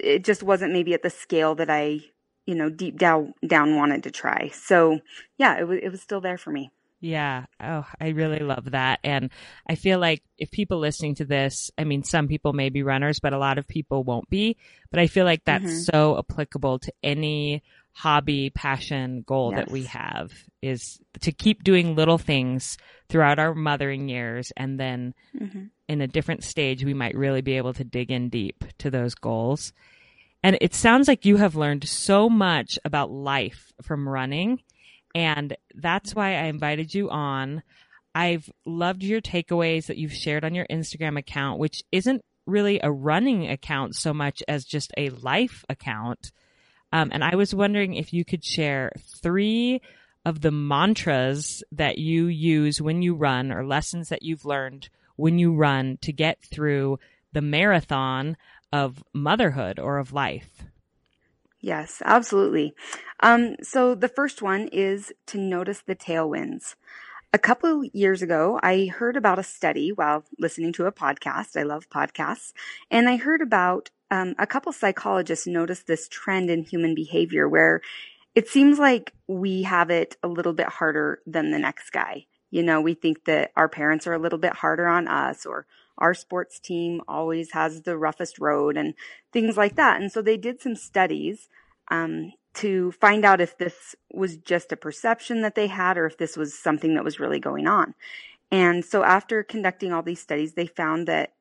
it 0.00 0.24
just 0.24 0.42
wasn't 0.42 0.72
maybe 0.72 0.94
at 0.94 1.02
the 1.02 1.10
scale 1.10 1.54
that 1.56 1.70
I, 1.70 2.00
you 2.46 2.54
know, 2.54 2.70
deep 2.70 2.98
down 2.98 3.34
down 3.46 3.76
wanted 3.76 4.02
to 4.04 4.10
try. 4.10 4.50
So 4.54 5.00
yeah, 5.38 5.58
it 5.58 5.66
was 5.66 5.78
it 5.82 5.90
was 5.90 6.00
still 6.00 6.20
there 6.20 6.38
for 6.38 6.50
me. 6.50 6.70
Yeah. 7.00 7.44
Oh, 7.60 7.86
I 8.00 8.08
really 8.08 8.38
love 8.38 8.70
that. 8.70 9.00
And 9.04 9.30
I 9.68 9.74
feel 9.74 9.98
like 9.98 10.22
if 10.38 10.50
people 10.50 10.78
listening 10.78 11.14
to 11.16 11.24
this, 11.24 11.70
I 11.76 11.84
mean, 11.84 12.02
some 12.02 12.26
people 12.26 12.52
may 12.54 12.70
be 12.70 12.82
runners, 12.82 13.20
but 13.20 13.34
a 13.34 13.38
lot 13.38 13.58
of 13.58 13.68
people 13.68 14.02
won't 14.02 14.30
be. 14.30 14.56
But 14.90 15.00
I 15.00 15.06
feel 15.06 15.26
like 15.26 15.44
that's 15.44 15.64
mm-hmm. 15.64 15.78
so 15.92 16.18
applicable 16.18 16.78
to 16.80 16.92
any 17.02 17.62
hobby, 17.96 18.50
passion, 18.50 19.24
goal 19.26 19.52
yes. 19.52 19.60
that 19.60 19.72
we 19.72 19.84
have 19.84 20.30
is 20.60 21.00
to 21.22 21.32
keep 21.32 21.64
doing 21.64 21.96
little 21.96 22.18
things 22.18 22.76
throughout 23.08 23.38
our 23.38 23.54
mothering 23.54 24.06
years. 24.10 24.52
And 24.54 24.78
then 24.78 25.14
mm-hmm. 25.34 25.64
in 25.88 26.02
a 26.02 26.06
different 26.06 26.44
stage, 26.44 26.84
we 26.84 26.92
might 26.92 27.16
really 27.16 27.40
be 27.40 27.56
able 27.56 27.72
to 27.72 27.84
dig 27.84 28.10
in 28.10 28.28
deep 28.28 28.64
to 28.80 28.90
those 28.90 29.14
goals. 29.14 29.72
And 30.42 30.58
it 30.60 30.74
sounds 30.74 31.08
like 31.08 31.24
you 31.24 31.38
have 31.38 31.56
learned 31.56 31.88
so 31.88 32.28
much 32.28 32.78
about 32.84 33.10
life 33.10 33.72
from 33.80 34.06
running. 34.06 34.60
And 35.14 35.56
that's 35.74 36.14
why 36.14 36.34
I 36.34 36.44
invited 36.44 36.94
you 36.94 37.08
on. 37.08 37.62
I've 38.14 38.50
loved 38.66 39.04
your 39.04 39.22
takeaways 39.22 39.86
that 39.86 39.96
you've 39.96 40.12
shared 40.12 40.44
on 40.44 40.54
your 40.54 40.66
Instagram 40.66 41.18
account, 41.18 41.58
which 41.58 41.82
isn't 41.92 42.22
really 42.44 42.78
a 42.82 42.92
running 42.92 43.48
account 43.48 43.94
so 43.94 44.12
much 44.12 44.42
as 44.46 44.66
just 44.66 44.92
a 44.98 45.08
life 45.08 45.64
account 45.70 46.30
um, 46.92 47.10
and 47.12 47.24
I 47.24 47.34
was 47.36 47.54
wondering 47.54 47.94
if 47.94 48.12
you 48.12 48.24
could 48.24 48.44
share 48.44 48.92
three 49.22 49.80
of 50.24 50.40
the 50.40 50.50
mantras 50.50 51.62
that 51.72 51.98
you 51.98 52.26
use 52.26 52.80
when 52.80 53.02
you 53.02 53.14
run 53.14 53.52
or 53.52 53.64
lessons 53.64 54.08
that 54.08 54.22
you've 54.22 54.44
learned 54.44 54.88
when 55.16 55.38
you 55.38 55.54
run 55.54 55.98
to 56.02 56.12
get 56.12 56.42
through 56.42 56.98
the 57.32 57.40
marathon 57.42 58.36
of 58.72 59.02
motherhood 59.12 59.78
or 59.78 59.98
of 59.98 60.12
life. 60.12 60.64
Yes, 61.60 62.02
absolutely. 62.04 62.74
Um, 63.20 63.56
so 63.62 63.94
the 63.94 64.08
first 64.08 64.42
one 64.42 64.68
is 64.68 65.12
to 65.26 65.38
notice 65.38 65.80
the 65.80 65.96
tailwinds. 65.96 66.74
A 67.32 67.38
couple 67.38 67.84
years 67.84 68.22
ago, 68.22 68.60
I 68.62 68.86
heard 68.86 69.16
about 69.16 69.38
a 69.38 69.42
study 69.42 69.90
while 69.90 70.24
listening 70.38 70.72
to 70.74 70.86
a 70.86 70.92
podcast. 70.92 71.56
I 71.56 71.64
love 71.64 71.90
podcasts. 71.90 72.52
And 72.90 73.08
I 73.08 73.16
heard 73.16 73.42
about 73.42 73.90
um, 74.10 74.34
a 74.38 74.46
couple 74.46 74.72
psychologists 74.72 75.46
noticed 75.46 75.86
this 75.86 76.08
trend 76.08 76.50
in 76.50 76.62
human 76.62 76.94
behavior 76.94 77.48
where 77.48 77.80
it 78.34 78.48
seems 78.48 78.78
like 78.78 79.12
we 79.26 79.62
have 79.62 79.90
it 79.90 80.16
a 80.22 80.28
little 80.28 80.52
bit 80.52 80.68
harder 80.68 81.20
than 81.26 81.50
the 81.50 81.58
next 81.58 81.90
guy. 81.90 82.26
You 82.50 82.62
know, 82.62 82.80
we 82.80 82.94
think 82.94 83.24
that 83.24 83.50
our 83.56 83.68
parents 83.68 84.06
are 84.06 84.12
a 84.12 84.18
little 84.18 84.38
bit 84.38 84.54
harder 84.54 84.86
on 84.86 85.08
us 85.08 85.46
or 85.46 85.66
our 85.98 86.14
sports 86.14 86.60
team 86.60 87.00
always 87.08 87.52
has 87.52 87.82
the 87.82 87.96
roughest 87.96 88.38
road 88.38 88.76
and 88.76 88.94
things 89.32 89.56
like 89.56 89.76
that. 89.76 90.00
And 90.00 90.12
so 90.12 90.22
they 90.22 90.36
did 90.36 90.60
some 90.60 90.76
studies 90.76 91.48
um, 91.90 92.32
to 92.54 92.92
find 92.92 93.24
out 93.24 93.40
if 93.40 93.56
this 93.58 93.96
was 94.12 94.36
just 94.36 94.72
a 94.72 94.76
perception 94.76 95.42
that 95.42 95.54
they 95.54 95.66
had 95.66 95.96
or 95.96 96.06
if 96.06 96.18
this 96.18 96.36
was 96.36 96.58
something 96.58 96.94
that 96.94 97.04
was 97.04 97.18
really 97.18 97.40
going 97.40 97.66
on. 97.66 97.94
And 98.50 98.84
so 98.84 99.02
after 99.02 99.42
conducting 99.42 99.92
all 99.92 100.02
these 100.02 100.20
studies, 100.20 100.52
they 100.52 100.66
found 100.66 101.08
that 101.08 101.32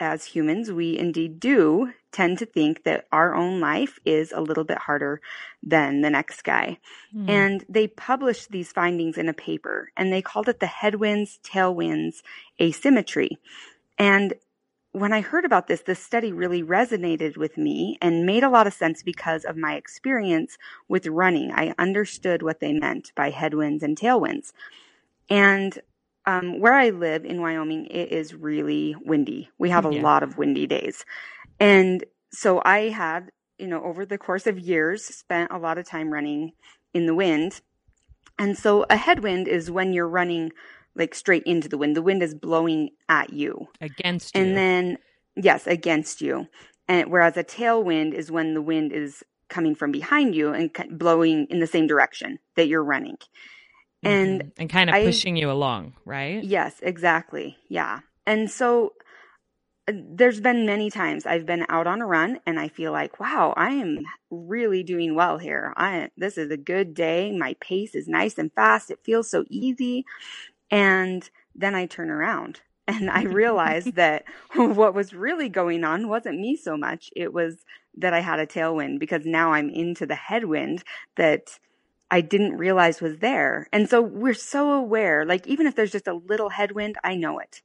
as 0.00 0.24
humans, 0.24 0.70
we 0.70 0.98
indeed 0.98 1.40
do 1.40 1.92
tend 2.12 2.38
to 2.38 2.46
think 2.46 2.84
that 2.84 3.06
our 3.12 3.34
own 3.34 3.60
life 3.60 3.98
is 4.04 4.32
a 4.32 4.40
little 4.40 4.64
bit 4.64 4.78
harder 4.78 5.20
than 5.62 6.00
the 6.00 6.10
next 6.10 6.42
guy. 6.42 6.78
Mm. 7.14 7.28
And 7.28 7.64
they 7.68 7.86
published 7.86 8.50
these 8.50 8.72
findings 8.72 9.18
in 9.18 9.28
a 9.28 9.34
paper 9.34 9.90
and 9.96 10.12
they 10.12 10.22
called 10.22 10.48
it 10.48 10.60
the 10.60 10.66
headwinds, 10.66 11.38
tailwinds 11.42 12.22
asymmetry. 12.60 13.38
And 13.98 14.34
when 14.92 15.12
I 15.12 15.20
heard 15.20 15.44
about 15.44 15.66
this, 15.66 15.82
this 15.82 16.02
study 16.02 16.32
really 16.32 16.62
resonated 16.62 17.36
with 17.36 17.58
me 17.58 17.98
and 18.00 18.24
made 18.24 18.42
a 18.42 18.48
lot 18.48 18.66
of 18.66 18.72
sense 18.72 19.02
because 19.02 19.44
of 19.44 19.56
my 19.56 19.74
experience 19.74 20.56
with 20.88 21.06
running. 21.06 21.52
I 21.52 21.74
understood 21.78 22.42
what 22.42 22.60
they 22.60 22.72
meant 22.72 23.12
by 23.14 23.30
headwinds 23.30 23.82
and 23.82 23.98
tailwinds. 23.98 24.52
And 25.28 25.78
um, 26.28 26.60
where 26.60 26.74
I 26.74 26.90
live 26.90 27.24
in 27.24 27.40
Wyoming, 27.40 27.86
it 27.86 28.12
is 28.12 28.34
really 28.34 28.94
windy. 29.00 29.48
We 29.56 29.70
have 29.70 29.86
a 29.86 29.94
yeah. 29.94 30.02
lot 30.02 30.22
of 30.22 30.36
windy 30.36 30.66
days. 30.66 31.06
And 31.58 32.04
so 32.30 32.60
I 32.62 32.90
had, 32.90 33.30
you 33.58 33.66
know, 33.66 33.82
over 33.82 34.04
the 34.04 34.18
course 34.18 34.46
of 34.46 34.58
years, 34.58 35.02
spent 35.02 35.50
a 35.50 35.56
lot 35.56 35.78
of 35.78 35.88
time 35.88 36.12
running 36.12 36.52
in 36.92 37.06
the 37.06 37.14
wind. 37.14 37.62
And 38.38 38.58
so 38.58 38.84
a 38.90 38.96
headwind 38.96 39.48
is 39.48 39.70
when 39.70 39.94
you're 39.94 40.06
running 40.06 40.52
like 40.94 41.14
straight 41.14 41.44
into 41.44 41.66
the 41.66 41.78
wind. 41.78 41.96
The 41.96 42.02
wind 42.02 42.22
is 42.22 42.34
blowing 42.34 42.90
at 43.08 43.32
you. 43.32 43.68
Against 43.80 44.36
you. 44.36 44.42
And 44.42 44.54
then, 44.54 44.98
yes, 45.34 45.66
against 45.66 46.20
you. 46.20 46.46
And 46.88 47.10
whereas 47.10 47.38
a 47.38 47.44
tailwind 47.44 48.12
is 48.12 48.30
when 48.30 48.52
the 48.52 48.62
wind 48.62 48.92
is 48.92 49.24
coming 49.48 49.74
from 49.74 49.92
behind 49.92 50.34
you 50.34 50.52
and 50.52 50.70
blowing 50.90 51.46
in 51.48 51.60
the 51.60 51.66
same 51.66 51.86
direction 51.86 52.38
that 52.54 52.68
you're 52.68 52.84
running 52.84 53.16
and 54.02 54.40
mm-hmm. 54.40 54.48
and 54.58 54.70
kind 54.70 54.90
of 54.90 54.94
I, 54.94 55.04
pushing 55.04 55.36
you 55.36 55.50
along, 55.50 55.94
right? 56.04 56.42
Yes, 56.42 56.76
exactly. 56.82 57.56
Yeah. 57.68 58.00
And 58.26 58.50
so 58.50 58.92
uh, 59.88 59.92
there's 59.94 60.40
been 60.40 60.66
many 60.66 60.90
times 60.90 61.26
I've 61.26 61.46
been 61.46 61.66
out 61.68 61.86
on 61.86 62.00
a 62.00 62.06
run 62.06 62.40
and 62.46 62.60
I 62.60 62.68
feel 62.68 62.92
like, 62.92 63.18
wow, 63.18 63.54
I 63.56 63.70
am 63.70 64.00
really 64.30 64.82
doing 64.82 65.14
well 65.14 65.38
here. 65.38 65.72
I 65.76 66.10
this 66.16 66.38
is 66.38 66.50
a 66.50 66.56
good 66.56 66.94
day. 66.94 67.32
My 67.36 67.56
pace 67.60 67.94
is 67.94 68.08
nice 68.08 68.38
and 68.38 68.52
fast. 68.52 68.90
It 68.90 69.00
feels 69.04 69.30
so 69.30 69.44
easy. 69.48 70.04
And 70.70 71.28
then 71.54 71.74
I 71.74 71.86
turn 71.86 72.10
around 72.10 72.60
and 72.88 73.10
I 73.10 73.22
realized 73.22 73.92
that 73.96 74.24
what 74.54 74.94
was 74.94 75.12
really 75.12 75.48
going 75.48 75.84
on 75.84 76.08
wasn't 76.08 76.38
me 76.38 76.56
so 76.56 76.76
much. 76.76 77.10
It 77.16 77.32
was 77.32 77.64
that 77.96 78.14
I 78.14 78.20
had 78.20 78.38
a 78.38 78.46
tailwind 78.46 79.00
because 79.00 79.24
now 79.24 79.52
I'm 79.52 79.70
into 79.70 80.06
the 80.06 80.14
headwind 80.14 80.84
that 81.16 81.58
I 82.10 82.20
didn't 82.20 82.56
realize 82.56 83.00
was 83.00 83.18
there. 83.18 83.68
And 83.72 83.88
so 83.88 84.00
we're 84.00 84.34
so 84.34 84.72
aware, 84.72 85.24
like 85.24 85.46
even 85.46 85.66
if 85.66 85.74
there's 85.74 85.92
just 85.92 86.08
a 86.08 86.14
little 86.14 86.48
headwind, 86.50 86.96
I 87.04 87.14
know 87.14 87.38
it. 87.38 87.60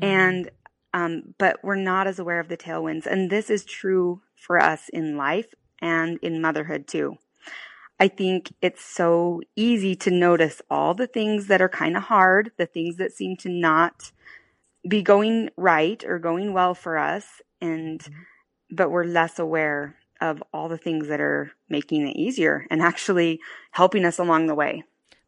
Mm-hmm. 0.00 0.04
And, 0.04 0.50
um, 0.94 1.34
but 1.38 1.58
we're 1.62 1.76
not 1.76 2.06
as 2.06 2.18
aware 2.18 2.38
of 2.38 2.48
the 2.48 2.56
tailwinds. 2.56 3.06
And 3.06 3.30
this 3.30 3.50
is 3.50 3.64
true 3.64 4.22
for 4.36 4.60
us 4.60 4.88
in 4.92 5.16
life 5.16 5.52
and 5.80 6.18
in 6.22 6.40
motherhood 6.40 6.86
too. 6.86 7.16
I 7.98 8.08
think 8.08 8.52
it's 8.60 8.84
so 8.84 9.42
easy 9.54 9.94
to 9.96 10.10
notice 10.10 10.62
all 10.70 10.94
the 10.94 11.06
things 11.06 11.46
that 11.48 11.62
are 11.62 11.68
kind 11.68 11.96
of 11.96 12.04
hard, 12.04 12.52
the 12.56 12.66
things 12.66 12.96
that 12.96 13.12
seem 13.12 13.36
to 13.38 13.48
not 13.48 14.12
be 14.88 15.02
going 15.02 15.50
right 15.56 16.04
or 16.04 16.18
going 16.18 16.52
well 16.52 16.74
for 16.74 16.98
us. 16.98 17.40
And, 17.60 18.00
mm-hmm. 18.00 18.22
but 18.70 18.90
we're 18.90 19.04
less 19.04 19.38
aware 19.38 19.96
of 20.22 20.42
all 20.54 20.68
the 20.68 20.78
things 20.78 21.08
that 21.08 21.20
are 21.20 21.50
making 21.68 22.06
it 22.06 22.16
easier 22.16 22.64
and 22.70 22.80
actually 22.80 23.40
helping 23.72 24.04
us 24.04 24.18
along 24.18 24.46
the 24.46 24.54
way 24.54 24.84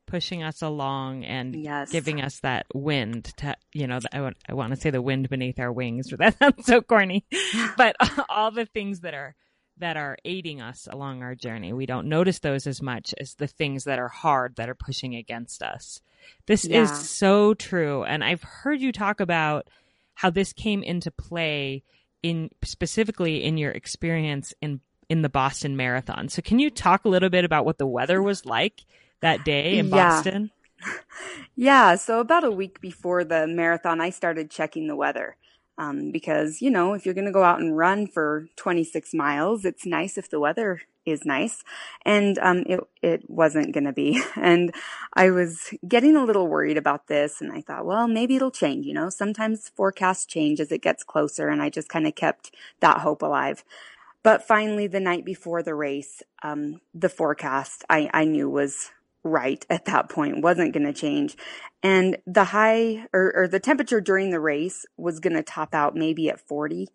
pushing 0.07 0.43
us 0.43 0.63
along 0.63 1.25
and 1.25 1.57
yes. 1.57 1.91
giving 1.91 2.21
us 2.21 2.39
that 2.41 2.67
wind 2.73 3.25
to 3.37 3.57
you 3.73 3.87
know 3.87 3.99
I 4.13 4.21
want, 4.21 4.37
I 4.49 4.55
want 4.55 4.73
to 4.73 4.81
say 4.81 4.91
the 4.91 5.03
wind 5.03 5.29
beneath 5.29 5.59
our 5.59 5.73
wings 5.73 6.13
that 6.19 6.39
sounds 6.39 6.65
so 6.67 6.81
corny 6.81 7.25
but 7.77 7.97
all 8.29 8.51
the 8.51 8.67
things 8.67 9.01
that 9.01 9.15
are 9.15 9.35
that 9.79 9.97
are 9.97 10.17
aiding 10.25 10.61
us 10.61 10.87
along 10.91 11.23
our 11.23 11.35
journey 11.35 11.73
we 11.73 11.87
don't 11.87 12.09
notice 12.09 12.39
those 12.39 12.67
as 12.67 12.81
much 12.81 13.13
as 13.19 13.35
the 13.35 13.49
things 13.49 13.85
that 13.85 13.99
are 13.99 14.09
hard 14.09 14.55
that 14.57 14.69
are 14.69 14.77
pushing 14.77 15.17
against 15.17 15.63
us 15.63 16.01
this 16.47 16.65
yeah. 16.65 16.83
is 16.83 16.93
so 17.09 17.55
true 17.55 18.05
and 18.05 18.23
i've 18.23 18.43
heard 18.43 18.81
you 18.81 18.93
talk 18.93 19.19
about 19.19 19.67
how 20.15 20.31
this 20.31 20.53
came 20.53 20.83
into 20.83 21.11
play 21.11 21.83
in 22.25 22.49
specifically 22.65 23.45
in 23.45 23.59
your 23.59 23.71
experience 23.71 24.55
in 24.63 24.81
in 25.11 25.21
the 25.21 25.29
Boston 25.29 25.77
Marathon. 25.77 26.31
So 26.31 26.41
can 26.41 26.59
you 26.59 26.71
talk 26.71 27.05
a 27.05 27.09
little 27.11 27.29
bit 27.29 27.45
about 27.45 27.67
what 27.67 27.77
the 27.77 27.87
weather 27.87 28.23
was 28.23 28.47
like 28.47 28.81
that 29.21 29.45
day 29.45 29.79
in 29.79 29.89
yeah. 29.89 30.09
Boston? 30.09 30.51
Yeah, 31.57 31.95
so 31.95 32.19
about 32.19 32.45
a 32.45 32.51
week 32.51 32.81
before 32.81 33.25
the 33.25 33.47
marathon, 33.47 34.01
I 34.01 34.11
started 34.11 34.51
checking 34.51 34.89
the 34.89 34.97
weather. 34.97 35.37
Um, 35.79 36.11
because, 36.11 36.61
you 36.61 36.69
know, 36.69 36.95
if 36.95 37.07
you're 37.07 37.15
going 37.15 37.27
to 37.27 37.33
go 37.33 37.45
out 37.45 37.61
and 37.61 37.77
run 37.77 38.07
for 38.07 38.49
26 38.57 39.15
miles, 39.15 39.65
it's 39.65 39.87
nice 39.87 40.19
if 40.19 40.29
the 40.29 40.41
weather 40.41 40.81
is 41.07 41.25
nice. 41.25 41.63
And, 42.05 42.39
um, 42.39 42.65
it, 42.67 42.81
it 43.03 43.29
wasn't 43.29 43.73
going 43.73 43.85
to 43.85 43.93
be. 43.93 44.23
And 44.37 44.75
I 45.15 45.31
was 45.31 45.73
getting 45.89 46.17
a 46.17 46.25
little 46.25 46.49
worried 46.49 46.77
about 46.77 47.07
this. 47.07 47.41
And 47.41 47.51
I 47.51 47.61
thought, 47.63 47.87
well, 47.87 48.07
maybe 48.07 48.37
it'll 48.37 48.51
change. 48.51 48.85
You 48.85 48.93
know, 48.93 49.09
sometimes 49.09 49.71
forecasts 49.71 50.27
change 50.27 50.61
as 50.61 50.71
it 50.71 50.83
gets 50.83 51.03
closer. 51.03 51.49
And 51.49 51.63
I 51.63 51.71
just 51.71 51.89
kind 51.89 52.07
of 52.07 52.15
kept 52.15 52.55
that 52.81 52.99
hope 52.99 53.23
alive. 53.23 53.65
But 54.23 54.47
finally, 54.47 54.87
the 54.87 55.01
night 55.01 55.25
before 55.25 55.63
the 55.63 55.75
race, 55.75 56.23
um, 56.43 56.81
the 56.95 57.09
forecast 57.09 57.85
I, 57.89 58.11
I 58.13 58.25
knew 58.25 58.49
was 58.49 58.91
right 59.23 59.65
at 59.71 59.87
that 59.87 60.09
point, 60.09 60.43
wasn't 60.43 60.73
going 60.73 60.87
to 60.87 60.93
change. 60.93 61.37
And 61.83 62.19
the 62.27 62.45
high 62.45 63.07
or, 63.13 63.33
or, 63.35 63.49
the 63.49 63.61
temperature 63.61 64.01
during 64.01 64.31
the 64.31 64.41
race 64.41 64.87
was 64.97 65.21
going 65.21 65.35
to 65.35 65.43
top 65.43 65.75
out 65.75 65.95
maybe 65.95 66.31
at 66.31 66.41
40. 66.41 66.89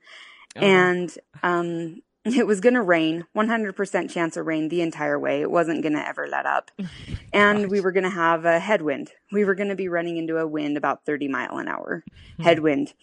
Oh. 0.56 0.60
And, 0.60 1.16
um, 1.44 2.02
it 2.34 2.48
was 2.48 2.60
going 2.62 2.74
to 2.74 2.82
rain, 2.82 3.26
100% 3.36 4.10
chance 4.10 4.38
of 4.38 4.46
rain 4.46 4.70
the 4.70 4.82
entire 4.82 5.20
way. 5.20 5.42
It 5.42 5.52
wasn't 5.52 5.82
going 5.82 5.94
to 5.94 6.08
ever 6.08 6.28
let 6.28 6.46
up. 6.46 6.72
and 7.34 7.70
we 7.70 7.82
were 7.82 7.92
going 7.92 8.04
to 8.04 8.10
have 8.10 8.46
a 8.46 8.60
headwind. 8.60 9.12
We 9.32 9.46
were 9.46 9.56
going 9.56 9.70
to 9.70 9.76
be 9.76 9.88
running 9.88 10.18
into 10.18 10.38
a 10.38 10.48
wind 10.48 10.78
about 10.78 11.06
30 11.06 11.28
mile 11.28 11.58
an 11.58 11.68
hour 11.68 12.04
hmm. 12.38 12.44
headwind. 12.44 12.94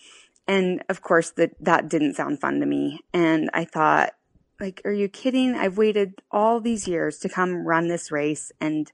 And 0.48 0.82
of 0.88 1.02
course 1.02 1.30
that, 1.32 1.52
that 1.60 1.88
didn't 1.88 2.14
sound 2.14 2.40
fun 2.40 2.60
to 2.60 2.66
me. 2.66 3.00
And 3.12 3.50
I 3.52 3.64
thought, 3.64 4.12
like, 4.60 4.80
are 4.84 4.92
you 4.92 5.08
kidding? 5.08 5.54
I've 5.54 5.76
waited 5.76 6.22
all 6.30 6.60
these 6.60 6.88
years 6.88 7.18
to 7.18 7.28
come 7.28 7.66
run 7.66 7.88
this 7.88 8.10
race 8.10 8.52
and 8.60 8.90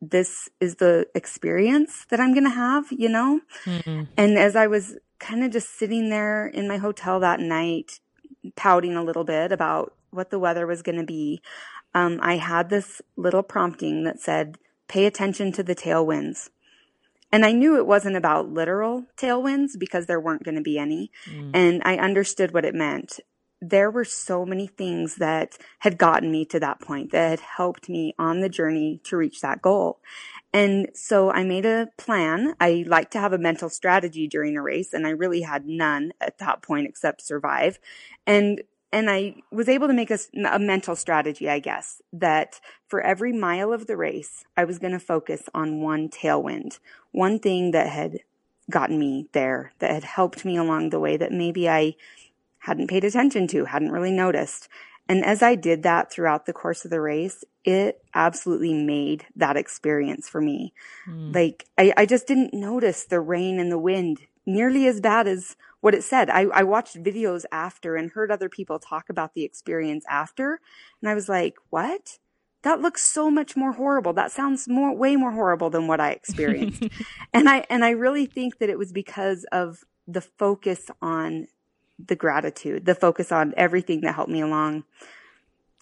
this 0.00 0.48
is 0.60 0.76
the 0.76 1.06
experience 1.14 2.06
that 2.10 2.20
I'm 2.20 2.32
going 2.32 2.44
to 2.44 2.50
have, 2.50 2.86
you 2.90 3.08
know? 3.08 3.40
Mm-hmm. 3.64 4.04
And 4.16 4.38
as 4.38 4.56
I 4.56 4.66
was 4.66 4.96
kind 5.18 5.44
of 5.44 5.50
just 5.50 5.78
sitting 5.78 6.10
there 6.10 6.46
in 6.46 6.68
my 6.68 6.76
hotel 6.76 7.20
that 7.20 7.40
night, 7.40 8.00
pouting 8.54 8.96
a 8.96 9.04
little 9.04 9.24
bit 9.24 9.52
about 9.52 9.94
what 10.10 10.30
the 10.30 10.38
weather 10.38 10.66
was 10.66 10.82
going 10.82 10.98
to 10.98 11.04
be, 11.04 11.40
um, 11.94 12.18
I 12.22 12.36
had 12.36 12.68
this 12.68 13.00
little 13.16 13.42
prompting 13.42 14.04
that 14.04 14.20
said, 14.20 14.58
pay 14.88 15.06
attention 15.06 15.52
to 15.52 15.62
the 15.62 15.74
tailwinds. 15.74 16.50
And 17.32 17.44
I 17.44 17.52
knew 17.52 17.76
it 17.76 17.86
wasn't 17.86 18.16
about 18.16 18.52
literal 18.52 19.04
tailwinds 19.16 19.78
because 19.78 20.06
there 20.06 20.20
weren't 20.20 20.44
going 20.44 20.54
to 20.54 20.62
be 20.62 20.78
any. 20.78 21.10
Mm. 21.28 21.50
And 21.54 21.82
I 21.84 21.96
understood 21.96 22.54
what 22.54 22.64
it 22.64 22.74
meant. 22.74 23.18
There 23.60 23.90
were 23.90 24.04
so 24.04 24.44
many 24.44 24.66
things 24.66 25.16
that 25.16 25.58
had 25.80 25.98
gotten 25.98 26.30
me 26.30 26.44
to 26.46 26.60
that 26.60 26.80
point 26.80 27.10
that 27.12 27.30
had 27.30 27.40
helped 27.40 27.88
me 27.88 28.14
on 28.18 28.40
the 28.40 28.48
journey 28.48 29.00
to 29.04 29.16
reach 29.16 29.40
that 29.40 29.62
goal. 29.62 30.00
And 30.52 30.88
so 30.94 31.30
I 31.30 31.44
made 31.44 31.66
a 31.66 31.88
plan. 31.98 32.54
I 32.60 32.84
like 32.86 33.10
to 33.10 33.20
have 33.20 33.32
a 33.32 33.38
mental 33.38 33.68
strategy 33.68 34.26
during 34.26 34.56
a 34.56 34.62
race 34.62 34.92
and 34.92 35.06
I 35.06 35.10
really 35.10 35.42
had 35.42 35.66
none 35.66 36.12
at 36.20 36.38
that 36.38 36.62
point 36.62 36.86
except 36.86 37.22
survive. 37.22 37.78
And 38.26 38.62
and 38.92 39.10
I 39.10 39.34
was 39.50 39.68
able 39.68 39.88
to 39.88 39.92
make 39.92 40.10
a, 40.10 40.18
a, 40.50 40.58
mental 40.58 40.94
strategy, 40.96 41.50
I 41.50 41.58
guess, 41.58 42.00
that 42.12 42.60
for 42.86 43.00
every 43.00 43.32
mile 43.32 43.72
of 43.72 43.86
the 43.86 43.96
race, 43.96 44.44
I 44.56 44.64
was 44.64 44.78
going 44.78 44.92
to 44.92 45.00
focus 45.00 45.42
on 45.52 45.82
one 45.82 46.08
tailwind, 46.08 46.78
one 47.10 47.38
thing 47.40 47.72
that 47.72 47.88
had 47.88 48.20
gotten 48.70 48.98
me 48.98 49.28
there, 49.32 49.72
that 49.80 49.90
had 49.90 50.04
helped 50.04 50.44
me 50.44 50.56
along 50.56 50.90
the 50.90 51.00
way 51.00 51.16
that 51.16 51.32
maybe 51.32 51.68
I 51.68 51.96
hadn't 52.60 52.88
paid 52.88 53.04
attention 53.04 53.48
to, 53.48 53.64
hadn't 53.66 53.92
really 53.92 54.12
noticed. 54.12 54.68
And 55.08 55.24
as 55.24 55.42
I 55.42 55.56
did 55.56 55.82
that 55.82 56.10
throughout 56.10 56.46
the 56.46 56.52
course 56.52 56.84
of 56.84 56.90
the 56.90 57.00
race, 57.00 57.44
it 57.66 58.00
absolutely 58.14 58.72
made 58.72 59.26
that 59.34 59.56
experience 59.56 60.28
for 60.28 60.40
me. 60.40 60.72
Mm. 61.06 61.34
Like, 61.34 61.66
I, 61.76 61.92
I 61.96 62.06
just 62.06 62.28
didn't 62.28 62.54
notice 62.54 63.04
the 63.04 63.20
rain 63.20 63.58
and 63.58 63.70
the 63.70 63.78
wind 63.78 64.20
nearly 64.46 64.86
as 64.86 65.00
bad 65.00 65.26
as 65.26 65.56
what 65.80 65.94
it 65.94 66.04
said. 66.04 66.30
I, 66.30 66.42
I 66.42 66.62
watched 66.62 67.02
videos 67.02 67.44
after 67.50 67.96
and 67.96 68.12
heard 68.12 68.30
other 68.30 68.48
people 68.48 68.78
talk 68.78 69.10
about 69.10 69.34
the 69.34 69.42
experience 69.42 70.04
after. 70.08 70.60
And 71.02 71.10
I 71.10 71.14
was 71.14 71.28
like, 71.28 71.56
what? 71.70 72.18
That 72.62 72.80
looks 72.80 73.02
so 73.02 73.30
much 73.30 73.56
more 73.56 73.72
horrible. 73.72 74.12
That 74.12 74.30
sounds 74.30 74.68
more, 74.68 74.96
way 74.96 75.16
more 75.16 75.32
horrible 75.32 75.68
than 75.68 75.88
what 75.88 76.00
I 76.00 76.12
experienced. 76.12 76.84
and 77.34 77.48
I, 77.48 77.66
and 77.68 77.84
I 77.84 77.90
really 77.90 78.26
think 78.26 78.58
that 78.58 78.70
it 78.70 78.78
was 78.78 78.92
because 78.92 79.44
of 79.50 79.84
the 80.06 80.20
focus 80.20 80.88
on 81.02 81.48
the 81.98 82.16
gratitude, 82.16 82.86
the 82.86 82.94
focus 82.94 83.32
on 83.32 83.54
everything 83.56 84.02
that 84.02 84.14
helped 84.14 84.30
me 84.30 84.40
along 84.40 84.84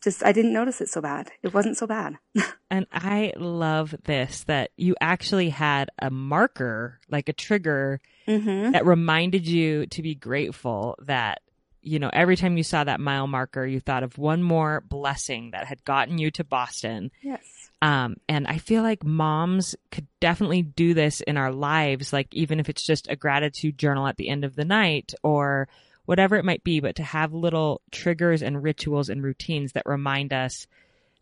just 0.04 0.24
I 0.24 0.32
didn't 0.32 0.52
notice 0.52 0.80
it 0.80 0.88
so 0.88 1.00
bad. 1.00 1.30
It 1.42 1.54
wasn't 1.54 1.76
so 1.76 1.86
bad. 1.86 2.18
and 2.70 2.86
I 2.92 3.32
love 3.36 3.94
this 4.04 4.44
that 4.44 4.70
you 4.76 4.94
actually 5.00 5.48
had 5.48 5.90
a 5.98 6.10
marker, 6.10 7.00
like 7.10 7.28
a 7.28 7.32
trigger 7.32 8.00
mm-hmm. 8.28 8.72
that 8.72 8.86
reminded 8.86 9.46
you 9.48 9.86
to 9.86 10.02
be 10.02 10.14
grateful 10.14 10.96
that 11.02 11.40
you 11.80 11.98
know 11.98 12.10
every 12.12 12.36
time 12.36 12.56
you 12.56 12.62
saw 12.62 12.84
that 12.84 13.00
mile 13.00 13.26
marker 13.26 13.66
you 13.66 13.78
thought 13.78 14.02
of 14.02 14.16
one 14.16 14.42
more 14.42 14.82
blessing 14.88 15.50
that 15.50 15.66
had 15.66 15.84
gotten 15.84 16.18
you 16.18 16.30
to 16.32 16.44
Boston. 16.44 17.10
Yes. 17.22 17.42
Um, 17.82 18.16
and 18.30 18.46
I 18.46 18.58
feel 18.58 18.82
like 18.82 19.04
moms 19.04 19.76
could 19.90 20.06
definitely 20.18 20.62
do 20.62 20.94
this 20.94 21.20
in 21.20 21.36
our 21.36 21.52
lives, 21.52 22.14
like 22.14 22.28
even 22.32 22.58
if 22.58 22.70
it's 22.70 22.82
just 22.82 23.10
a 23.10 23.16
gratitude 23.16 23.76
journal 23.76 24.06
at 24.06 24.16
the 24.16 24.30
end 24.30 24.44
of 24.44 24.56
the 24.56 24.64
night 24.64 25.12
or 25.22 25.68
whatever 26.04 26.36
it 26.36 26.44
might 26.44 26.64
be, 26.64 26.80
but 26.80 26.96
to 26.96 27.02
have 27.02 27.32
little 27.32 27.80
triggers 27.90 28.42
and 28.42 28.62
rituals 28.62 29.08
and 29.08 29.22
routines 29.22 29.72
that 29.72 29.84
remind 29.86 30.32
us 30.32 30.66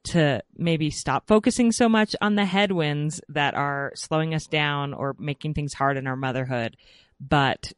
to 0.05 0.43
maybe 0.57 0.91
stop 0.91 1.29
focusing 1.29 1.71
so 1.71 1.89
much 1.89 2.17
on 2.21 2.35
the 2.35 2.45
headwinds 2.45 3.21
that 3.29 3.55
are 3.55 3.93
slowing 3.95 4.35
us 4.35 4.47
down 4.47 4.93
or 4.93 5.15
making 5.19 5.55
things 5.55 5.75
hard 5.75 5.97
in 5.97 6.07
our 6.07 6.17
motherhood, 6.17 6.77
but 7.21 7.73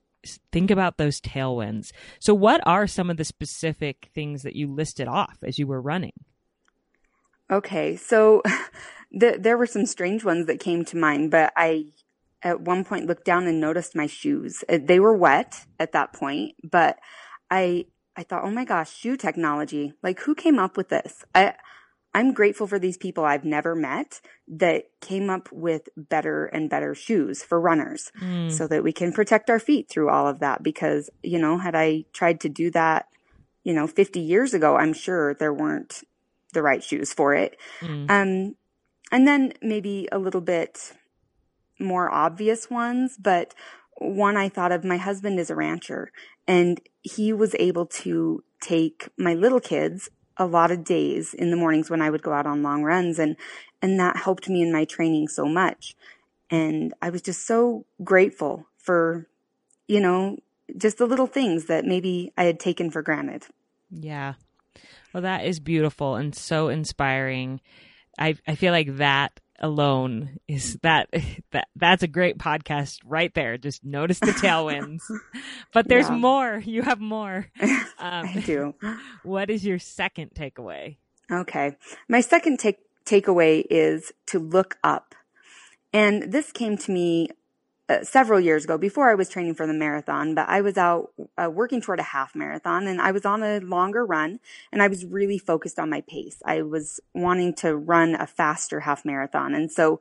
think 0.53 0.71
about 0.71 0.97
those 0.97 1.21
tailwinds. 1.21 1.93
So, 2.19 2.35
what 2.35 2.61
are 2.67 2.87
some 2.87 3.11
of 3.11 3.17
the 3.17 3.25
specific 3.25 4.11
things 4.15 4.43
that 4.43 4.57
you 4.57 4.73
listed 4.73 5.09
off 5.09 5.37
as 5.43 5.59
you 5.59 5.67
were 5.67 5.81
running? 5.81 6.15
Okay, 7.51 7.97
so 7.97 8.43
the, 9.13 9.37
there 9.39 9.59
were 9.59 9.67
some 9.67 9.87
strange 9.87 10.25
ones 10.25 10.47
that 10.47 10.61
came 10.61 10.85
to 10.87 10.97
mind, 10.97 11.31
but 11.31 11.53
I 11.57 11.87
at 12.45 12.61
one 12.61 12.85
point 12.85 13.07
looked 13.07 13.25
down 13.25 13.47
and 13.47 13.61
noticed 13.61 13.97
my 13.97 14.07
shoes. 14.07 14.63
Uh, 14.69 14.79
they 14.81 15.01
were 15.01 15.17
wet 15.17 15.65
at 15.81 15.93
that 15.93 16.13
point, 16.13 16.55
but 16.63 16.99
I 17.51 17.87
I 18.17 18.23
thought, 18.23 18.45
"Oh 18.45 18.51
my 18.51 18.65
gosh, 18.65 18.95
shoe 18.95 19.17
technology. 19.17 19.95
Like 20.03 20.21
who 20.21 20.35
came 20.35 20.59
up 20.59 20.77
with 20.77 20.91
this?" 20.91 21.25
I 21.35 21.55
I'm 22.15 22.33
grateful 22.33 22.69
for 22.69 22.79
these 22.79 22.97
people 22.97 23.25
I've 23.25 23.45
never 23.45 23.75
met 23.75 24.21
that 24.47 24.85
came 25.01 25.29
up 25.29 25.51
with 25.51 25.89
better 25.97 26.47
and 26.47 26.71
better 26.71 26.95
shoes 26.95 27.43
for 27.43 27.61
runners 27.61 28.13
mm. 28.23 28.53
so 28.53 28.69
that 28.69 28.85
we 28.85 28.93
can 28.93 29.13
protect 29.13 29.51
our 29.51 29.59
feet 29.59 29.89
through 29.89 30.11
all 30.11 30.29
of 30.29 30.39
that 30.39 30.63
because, 30.63 31.11
you 31.25 31.41
know, 31.41 31.59
had 31.59 31.75
I 31.75 32.05
tried 32.13 32.41
to 32.43 32.49
do 32.49 32.71
that, 32.71 33.09
you 33.65 33.75
know, 33.75 33.89
50 33.89 34.21
years 34.21 34.55
ago, 34.55 34.77
I'm 34.77 34.93
sure 34.93 35.35
there 35.35 35.53
weren't 35.53 36.05
the 36.53 36.63
right 36.63 36.85
shoes 36.85 37.13
for 37.13 37.35
it. 37.35 37.57
Mm. 37.81 38.09
Um 38.09 38.55
and 39.11 39.27
then 39.27 39.53
maybe 39.61 40.09
a 40.13 40.19
little 40.19 40.41
bit 40.41 40.93
more 41.79 42.11
obvious 42.11 42.71
ones, 42.71 43.17
but 43.21 43.55
one 43.99 44.37
I 44.37 44.49
thought 44.49 44.73
of, 44.73 44.85
my 44.85 44.97
husband 44.97 45.39
is 45.39 45.51
a 45.51 45.55
rancher 45.55 46.11
and 46.47 46.81
he 47.03 47.33
was 47.33 47.55
able 47.59 47.87
to 47.87 48.43
take 48.61 49.09
my 49.19 49.35
little 49.35 49.61
kids 49.61 50.09
a 50.37 50.47
lot 50.47 50.71
of 50.71 50.85
days 50.85 51.33
in 51.33 51.51
the 51.51 51.57
mornings 51.57 51.91
when 51.91 52.03
I 52.03 52.11
would 52.11 52.23
go 52.23 52.33
out 52.33 52.47
on 52.47 52.63
long 52.63 52.83
runs 52.83 53.19
and, 53.19 53.37
and 53.81 53.99
that 54.01 54.17
helped 54.17 54.49
me 54.49 54.63
in 54.63 54.73
my 54.73 54.85
training 54.85 55.29
so 55.29 55.47
much. 55.47 55.95
And 56.51 56.93
I 57.01 57.11
was 57.11 57.23
just 57.23 57.47
so 57.47 57.87
grateful 58.03 58.67
for, 58.79 59.29
you 59.87 60.01
know, 60.01 60.39
just 60.77 60.99
the 60.99 61.07
little 61.07 61.27
things 61.27 61.67
that 61.67 61.85
maybe 61.85 62.33
I 62.37 62.45
had 62.45 62.59
taken 62.59 62.91
for 62.91 63.03
granted. 63.03 63.47
Yeah. 63.91 64.35
Well, 65.13 65.23
that 65.23 65.45
is 65.45 65.61
beautiful 65.61 66.17
and 66.17 66.35
so 66.35 66.69
inspiring. 66.69 67.61
I 68.19 68.37
I 68.47 68.55
feel 68.57 68.73
like 68.73 68.97
that 68.97 69.41
alone 69.61 70.39
is 70.49 70.79
that 70.83 71.09
that 71.53 71.69
that's 71.77 72.03
a 72.03 72.09
great 72.09 72.39
podcast 72.39 73.01
right 73.05 73.33
there. 73.35 73.57
Just 73.59 73.85
notice 73.85 74.19
the 74.19 74.33
tailwinds. 74.33 75.03
but 75.73 75.89
there's 75.89 76.09
yeah. 76.09 76.17
more. 76.17 76.63
You 76.65 76.83
have 76.83 77.01
more. 77.01 77.47
Um, 77.97 78.27
I 78.27 78.43
do. 78.45 78.75
What 79.23 79.49
is 79.49 79.65
your 79.65 79.79
second 79.79 80.33
takeaway? 80.35 80.97
Okay. 81.31 81.77
My 82.09 82.21
second 82.21 82.59
take 82.59 82.79
takeaway 83.07 83.65
is 83.71 84.13
to 84.27 84.39
look 84.39 84.77
up. 84.85 85.15
And 85.93 86.33
this 86.33 86.53
came 86.53 86.77
to 86.79 86.93
me 86.93 87.29
uh, 87.89 88.03
several 88.03 88.41
years 88.41 88.65
ago 88.65 88.79
before 88.79 89.11
I 89.11 89.15
was 89.15 89.29
training 89.29 89.55
for 89.55 89.67
the 89.67 89.75
marathon, 89.75 90.35
but 90.35 90.49
I 90.49 90.61
was 90.63 90.79
out 90.79 91.11
uh, 91.37 91.51
working 91.51 91.81
toward 91.81 92.01
a 92.01 92.05
half 92.05 92.35
marathon 92.35 92.87
and 92.87 93.01
I 93.01 93.13
was 93.13 93.27
on 93.27 93.43
a 93.43 93.61
longer 93.61 94.07
run 94.07 94.41
and 94.73 94.83
I 94.83 94.89
was 94.89 95.05
really 95.05 95.39
focused 95.39 95.79
on 95.79 95.91
my 95.91 96.01
pace. 96.03 96.43
I 96.45 96.63
was 96.63 97.01
wanting 97.15 97.55
to 97.57 97.77
run 97.77 98.15
a 98.15 98.27
faster 98.27 98.81
half 98.81 99.05
marathon. 99.05 99.55
And 99.55 99.71
so 99.71 100.01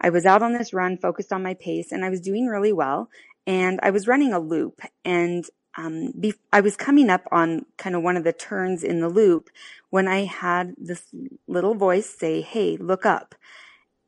I 0.00 0.10
was 0.10 0.26
out 0.26 0.42
on 0.42 0.52
this 0.52 0.72
run 0.72 0.96
focused 0.96 1.32
on 1.32 1.42
my 1.42 1.54
pace 1.54 1.90
and 1.90 2.04
I 2.04 2.10
was 2.10 2.20
doing 2.20 2.46
really 2.46 2.72
well 2.72 3.10
and 3.46 3.80
I 3.82 3.90
was 3.90 4.06
running 4.06 4.32
a 4.32 4.38
loop 4.38 4.80
and 5.04 5.44
um, 5.76 6.12
be- 6.18 6.34
I 6.52 6.60
was 6.60 6.76
coming 6.76 7.10
up 7.10 7.26
on 7.32 7.66
kind 7.78 7.96
of 7.96 8.02
one 8.02 8.16
of 8.16 8.22
the 8.24 8.32
turns 8.32 8.84
in 8.84 9.00
the 9.00 9.08
loop 9.08 9.50
when 9.90 10.06
I 10.06 10.24
had 10.24 10.74
this 10.78 11.06
little 11.48 11.74
voice 11.74 12.08
say, 12.08 12.42
Hey, 12.42 12.76
look 12.76 13.04
up. 13.04 13.34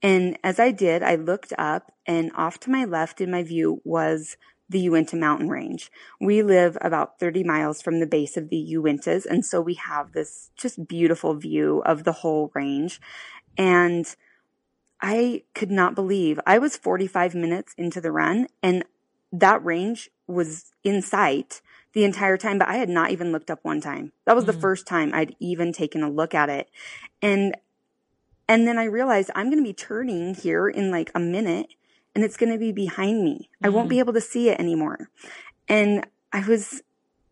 And 0.03 0.39
as 0.45 0.61
I 0.61 0.71
did, 0.71 1.03
I 1.03 1.17
looked 1.17 1.53
up 1.59 1.93
and 2.07 2.31
off 2.35 2.61
to 2.61 2.71
my 2.71 2.85
left 2.85 3.21
in 3.21 3.31
my 3.31 3.43
view 3.43 3.81
was 3.85 4.37
the 4.69 4.81
Uinta 4.81 5.17
mountain 5.17 5.49
range. 5.49 5.91
We 6.21 6.43
live 6.43 6.77
about 6.81 7.19
30 7.21 7.45
miles 7.45 7.81
from 7.81 8.01
the 8.01 8.07
base 8.07 8.37
of 8.37 8.49
the 8.49 8.75
Uintas. 8.75 9.25
And 9.25 9.45
so 9.45 9.61
we 9.61 9.75
have 9.75 10.13
this 10.13 10.51
just 10.57 10.89
beautiful 10.89 11.35
view 11.35 11.83
of 11.87 12.05
the 12.05 12.13
whole 12.13 12.51
range. 12.55 13.01
And 13.57 14.07
I 15.01 15.43
could 15.55 15.71
not 15.71 15.95
believe 15.95 16.41
I 16.47 16.59
was 16.59 16.77
45 16.77 17.35
minutes 17.35 17.75
into 17.77 18.01
the 18.01 18.13
run 18.13 18.49
and 18.63 18.85
that 19.33 19.65
range 19.65 20.11
was 20.27 20.73
in 20.83 21.03
sight 21.03 21.61
the 21.93 22.05
entire 22.05 22.37
time, 22.37 22.59
but 22.59 22.69
I 22.69 22.77
had 22.77 22.89
not 22.89 23.11
even 23.11 23.33
looked 23.33 23.51
up 23.51 23.61
one 23.63 23.81
time. 23.81 24.13
That 24.25 24.35
was 24.35 24.45
mm-hmm. 24.45 24.53
the 24.53 24.61
first 24.61 24.87
time 24.87 25.13
I'd 25.15 25.37
even 25.41 25.73
taken 25.73 26.03
a 26.03 26.11
look 26.11 26.35
at 26.35 26.49
it. 26.49 26.69
And 27.23 27.57
and 28.49 28.67
then 28.67 28.79
I 28.79 28.85
realized 28.85 29.31
I'm 29.35 29.47
going 29.47 29.63
to 29.63 29.69
be 29.69 29.73
turning 29.73 30.35
here 30.35 30.69
in 30.69 30.91
like 30.91 31.11
a 31.15 31.21
minute 31.21 31.75
and 32.15 32.25
it's 32.25 32.37
going 32.37 32.53
to 32.53 32.59
be 32.59 32.73
behind 32.73 33.23
me. 33.25 33.51
Mm-hmm. 33.57 33.67
I 33.67 33.69
won't 33.69 33.89
be 33.89 33.97
mm-hmm. 33.97 34.01
able 34.01 34.13
to 34.15 34.21
see 34.21 34.49
it 34.49 34.61
anymore. 34.61 35.11
And 35.69 36.07
I 36.33 36.47
was 36.47 36.83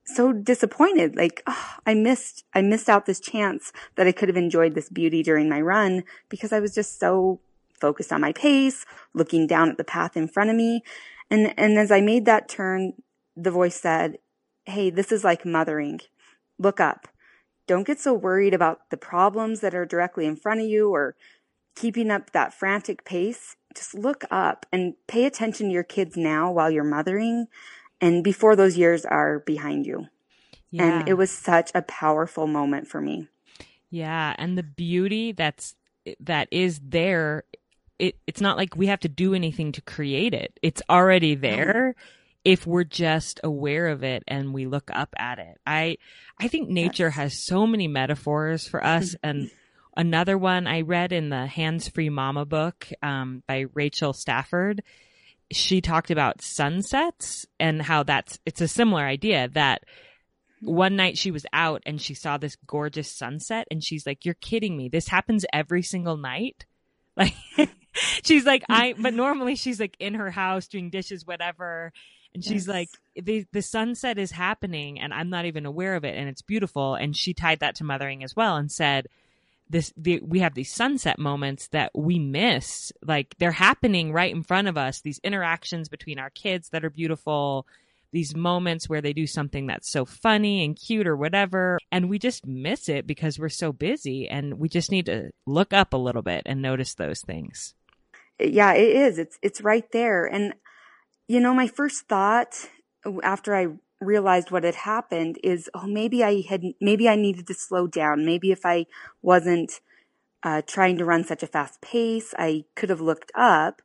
so 0.05 0.33
disappointed. 0.33 1.17
Like, 1.17 1.43
oh, 1.47 1.77
I 1.87 1.95
missed, 1.95 2.45
I 2.53 2.63
missed 2.63 2.89
out 2.89 3.07
this 3.07 3.21
chance 3.21 3.73
that 3.95 4.07
I 4.07 4.13
could 4.13 4.29
have 4.29 4.37
enjoyed 4.37 4.75
this 4.75 4.91
beauty 4.91 5.23
during 5.23 5.49
my 5.49 5.61
run 5.61 6.05
because 6.29 6.53
I 6.53 6.61
was 6.61 6.75
just 6.75 6.99
so 6.99 7.41
focused 7.73 8.13
on 8.13 8.21
my 8.21 8.33
pace, 8.33 8.85
looking 9.15 9.47
down 9.47 9.71
at 9.71 9.79
the 9.79 9.85
path 9.85 10.17
in 10.17 10.29
front 10.29 10.51
of 10.51 10.57
me. 10.57 10.83
And, 11.31 11.55
and 11.57 11.79
as 11.79 11.91
I 11.91 12.01
made 12.01 12.27
that 12.27 12.49
turn, 12.49 12.95
the 13.37 13.51
voice 13.51 13.77
said, 13.77 14.19
Hey, 14.67 14.91
this 14.91 15.13
is 15.13 15.25
like 15.25 15.45
mothering. 15.45 16.01
Look 16.59 16.81
up 16.81 17.09
don't 17.67 17.87
get 17.87 18.01
so 18.01 18.13
worried 18.13 18.55
about 18.55 18.91
the 18.91 18.97
problems 18.97 19.61
that 19.61 19.75
are 19.75 19.87
directly 19.87 20.27
in 20.27 20.37
front 20.37 20.61
of 20.61 20.67
you 20.67 20.91
or 20.91 21.17
keeping 21.75 22.11
up 22.11 22.31
that 22.33 22.55
frantic 22.55 23.05
pace. 23.05 23.57
Just 23.75 23.95
look 23.95 24.25
up 24.31 24.67
and 24.73 24.95
pay 25.07 25.25
attention 25.25 25.69
to 25.69 25.73
your 25.73 25.83
kids 25.83 26.17
now 26.17 26.53
while 26.53 26.71
you're 26.71 26.85
mothering 26.85 27.47
and 28.01 28.23
before 28.23 28.55
those 28.55 28.77
years 28.77 29.05
are 29.05 29.41
behind 29.41 29.87
you. 29.87 30.07
Yeah. 30.71 31.01
And 31.01 31.09
it 31.09 31.15
was 31.15 31.31
such 31.31 31.71
a 31.75 31.83
powerful 31.83 32.47
moment 32.47 32.89
for 32.89 33.01
me. 33.01 33.29
Yeah, 33.91 34.35
and 34.39 34.59
the 34.59 34.63
beauty 34.63 35.33
that's 35.33 35.77
that 36.21 36.49
is 36.51 36.81
there 36.83 37.45
it, 37.99 38.17
it's 38.27 38.41
not 38.41 38.57
like 38.57 38.77
we 38.77 38.89
have 38.89 39.01
to 39.01 39.09
do 39.09 39.35
anything 39.35 39.73
to 39.73 39.81
create 39.81 40.35
it. 40.35 40.59
It's 40.63 40.83
already 40.91 41.35
there 41.35 41.95
if 42.45 42.67
we're 42.67 42.85
just 42.85 43.41
aware 43.43 43.89
of 43.89 44.05
it 44.05 44.23
and 44.29 44.53
we 44.53 44.67
look 44.67 44.91
up 44.93 45.15
at 45.19 45.39
it. 45.39 45.59
I 45.67 45.97
I 46.39 46.49
think 46.49 46.69
nature 46.69 47.07
yes. 47.07 47.15
has 47.15 47.47
so 47.47 47.67
many 47.67 47.89
metaphors 47.89 48.69
for 48.69 48.85
us 48.85 49.15
mm-hmm. 49.15 49.29
and 49.29 49.51
another 49.97 50.37
one 50.37 50.67
I 50.67 50.83
read 50.83 51.13
in 51.13 51.31
the 51.31 51.47
Hands 51.47 51.87
Free 51.89 52.11
Mama 52.11 52.45
book 52.45 52.89
um, 53.03 53.43
by 53.47 53.67
Rachel 53.75 54.13
Stafford. 54.13 54.83
She 55.53 55.81
talked 55.81 56.11
about 56.11 56.43
sunsets 56.43 57.47
and 57.61 57.81
how 57.81 58.03
that's 58.03 58.39
it's 58.45 58.61
a 58.61 58.69
similar 58.69 59.05
idea 59.05 59.49
that 59.55 59.85
one 60.61 60.97
night 60.97 61.19
she 61.19 61.31
was 61.31 61.47
out 61.53 61.83
and 61.87 62.01
she 62.01 62.15
saw 62.15 62.39
this 62.39 62.57
gorgeous 62.67 63.11
sunset 63.11 63.69
and 63.71 63.83
she's 63.83 64.07
like, 64.07 64.25
You're 64.25 64.35
kidding 64.35 64.77
me. 64.77 64.89
This 64.89 65.09
happens 65.09 65.47
every 65.53 65.83
single 65.83 66.17
night. 66.17 66.67
Like 67.17 67.35
she's 68.25 68.45
like, 68.45 68.65
I 68.69 68.97
but 68.99 69.15
normally 69.15 69.55
she's 69.55 69.79
like 69.79 69.97
in 70.01 70.15
her 70.15 70.33
house 70.33 70.67
doing 70.67 70.91
dishes, 70.91 71.25
whatever. 71.25 71.93
And 72.35 72.45
she's 72.45 72.67
yes. 72.67 72.69
like, 72.69 72.89
the 73.17 73.47
the 73.53 73.63
sunset 73.63 74.19
is 74.19 74.33
happening 74.33 75.01
and 75.01 75.15
I'm 75.15 75.31
not 75.31 75.45
even 75.45 75.67
aware 75.67 75.95
of 75.95 76.05
it 76.05 76.17
and 76.17 76.29
it's 76.29 76.43
beautiful. 76.43 76.95
And 76.95 77.17
she 77.17 77.33
tied 77.33 77.61
that 77.61 77.77
to 77.77 77.85
mothering 77.85 78.25
as 78.25 78.35
well 78.35 78.57
and 78.57 78.71
said, 78.71 79.07
this 79.71 79.93
the, 79.97 80.21
we 80.21 80.41
have 80.41 80.55
these 80.55 80.73
sunset 80.73 81.19
moments 81.19 81.69
that 81.69 81.91
we 81.95 82.19
miss 82.19 82.93
like 83.03 83.35
they're 83.39 83.51
happening 83.51 84.13
right 84.13 84.35
in 84.35 84.43
front 84.43 84.69
of 84.69 84.77
us 84.77 85.01
these 85.01 85.19
interactions 85.25 85.89
between 85.89 86.19
our 86.19 86.29
kids 86.29 86.69
that 86.69 86.85
are 86.85 86.91
beautiful 86.91 87.67
these 88.15 88.35
moments 88.35 88.89
where 88.89 89.03
they 89.03 89.13
do 89.13 89.27
something 89.27 89.67
that's 89.67 89.91
so 89.91 90.05
funny 90.05 90.65
and 90.65 90.77
cute 90.77 91.07
or 91.07 91.17
whatever. 91.17 91.79
And 91.91 92.09
we 92.09 92.21
just 92.21 92.47
miss 92.47 92.89
it 92.89 93.09
because 93.09 93.41
we're 93.41 93.49
so 93.49 93.73
busy 93.73 94.29
and 94.29 94.55
we 94.55 94.69
just 94.69 94.93
need 94.93 95.07
to 95.07 95.31
look 95.47 95.73
up 95.73 95.93
a 95.93 95.99
little 95.99 96.23
bit 96.23 96.43
and 96.47 96.63
notice 96.63 96.95
those 96.95 97.21
things. 97.21 97.75
Yeah, 98.39 98.73
it 98.73 98.97
is. 98.97 99.19
It's, 99.19 99.37
it's 99.43 99.61
right 99.61 99.85
there. 99.93 100.27
And, 100.27 100.55
you 101.29 101.41
know, 101.41 101.55
my 101.55 101.67
first 101.67 102.07
thought 102.07 102.69
after 103.23 103.55
I 103.55 103.69
realized 104.01 104.51
what 104.51 104.65
had 104.65 104.75
happened 104.75 105.39
is, 105.43 105.71
oh, 105.75 105.87
maybe 105.87 106.23
I 106.23 106.43
had, 106.49 106.63
maybe 106.81 107.09
I 107.09 107.17
needed 107.17 107.47
to 107.47 107.55
slow 107.55 107.87
down. 107.87 108.27
Maybe 108.27 108.53
if 108.53 108.67
I 108.67 108.87
wasn't 109.23 109.81
uh, 110.43 110.63
trying 110.67 110.99
to 110.99 111.05
run 111.05 111.25
such 111.25 111.43
a 111.43 111.47
fast 111.47 111.81
pace, 111.81 112.35
I 112.39 112.65
could 112.77 112.91
have 112.91 113.01
looked 113.01 113.33
up. 113.35 113.81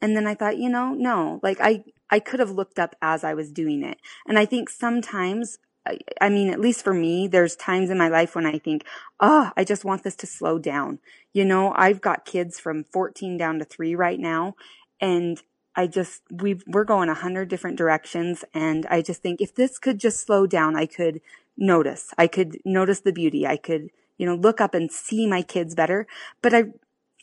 And 0.00 0.16
then 0.16 0.26
I 0.26 0.34
thought, 0.34 0.58
you 0.58 0.68
know, 0.68 0.92
no, 0.92 1.40
like 1.42 1.58
I, 1.60 1.84
I 2.10 2.18
could 2.18 2.40
have 2.40 2.50
looked 2.50 2.78
up 2.78 2.94
as 3.00 3.24
I 3.24 3.34
was 3.34 3.52
doing 3.52 3.82
it. 3.82 3.98
And 4.26 4.38
I 4.38 4.44
think 4.44 4.68
sometimes, 4.68 5.58
I, 5.86 5.98
I 6.20 6.28
mean, 6.28 6.50
at 6.50 6.60
least 6.60 6.84
for 6.84 6.92
me, 6.92 7.28
there's 7.28 7.56
times 7.56 7.88
in 7.88 7.98
my 7.98 8.08
life 8.08 8.34
when 8.34 8.44
I 8.44 8.58
think, 8.58 8.84
oh, 9.20 9.50
I 9.56 9.64
just 9.64 9.84
want 9.84 10.02
this 10.02 10.16
to 10.16 10.26
slow 10.26 10.58
down. 10.58 10.98
You 11.32 11.44
know, 11.44 11.72
I've 11.74 12.00
got 12.00 12.26
kids 12.26 12.60
from 12.60 12.84
14 12.92 13.38
down 13.38 13.58
to 13.60 13.64
three 13.64 13.94
right 13.94 14.18
now. 14.20 14.54
And 15.00 15.40
I 15.74 15.86
just, 15.86 16.22
we 16.30 16.60
we're 16.66 16.84
going 16.84 17.08
a 17.08 17.14
hundred 17.14 17.48
different 17.48 17.78
directions. 17.78 18.44
And 18.52 18.86
I 18.86 19.02
just 19.02 19.22
think 19.22 19.40
if 19.40 19.54
this 19.54 19.78
could 19.78 19.98
just 19.98 20.20
slow 20.24 20.46
down, 20.46 20.76
I 20.76 20.86
could 20.86 21.20
notice, 21.56 22.12
I 22.18 22.26
could 22.26 22.58
notice 22.64 23.00
the 23.00 23.12
beauty. 23.12 23.46
I 23.46 23.56
could, 23.56 23.90
you 24.18 24.26
know, 24.26 24.34
look 24.34 24.60
up 24.60 24.74
and 24.74 24.90
see 24.90 25.26
my 25.26 25.42
kids 25.42 25.74
better. 25.74 26.06
But 26.42 26.54
I, 26.54 26.64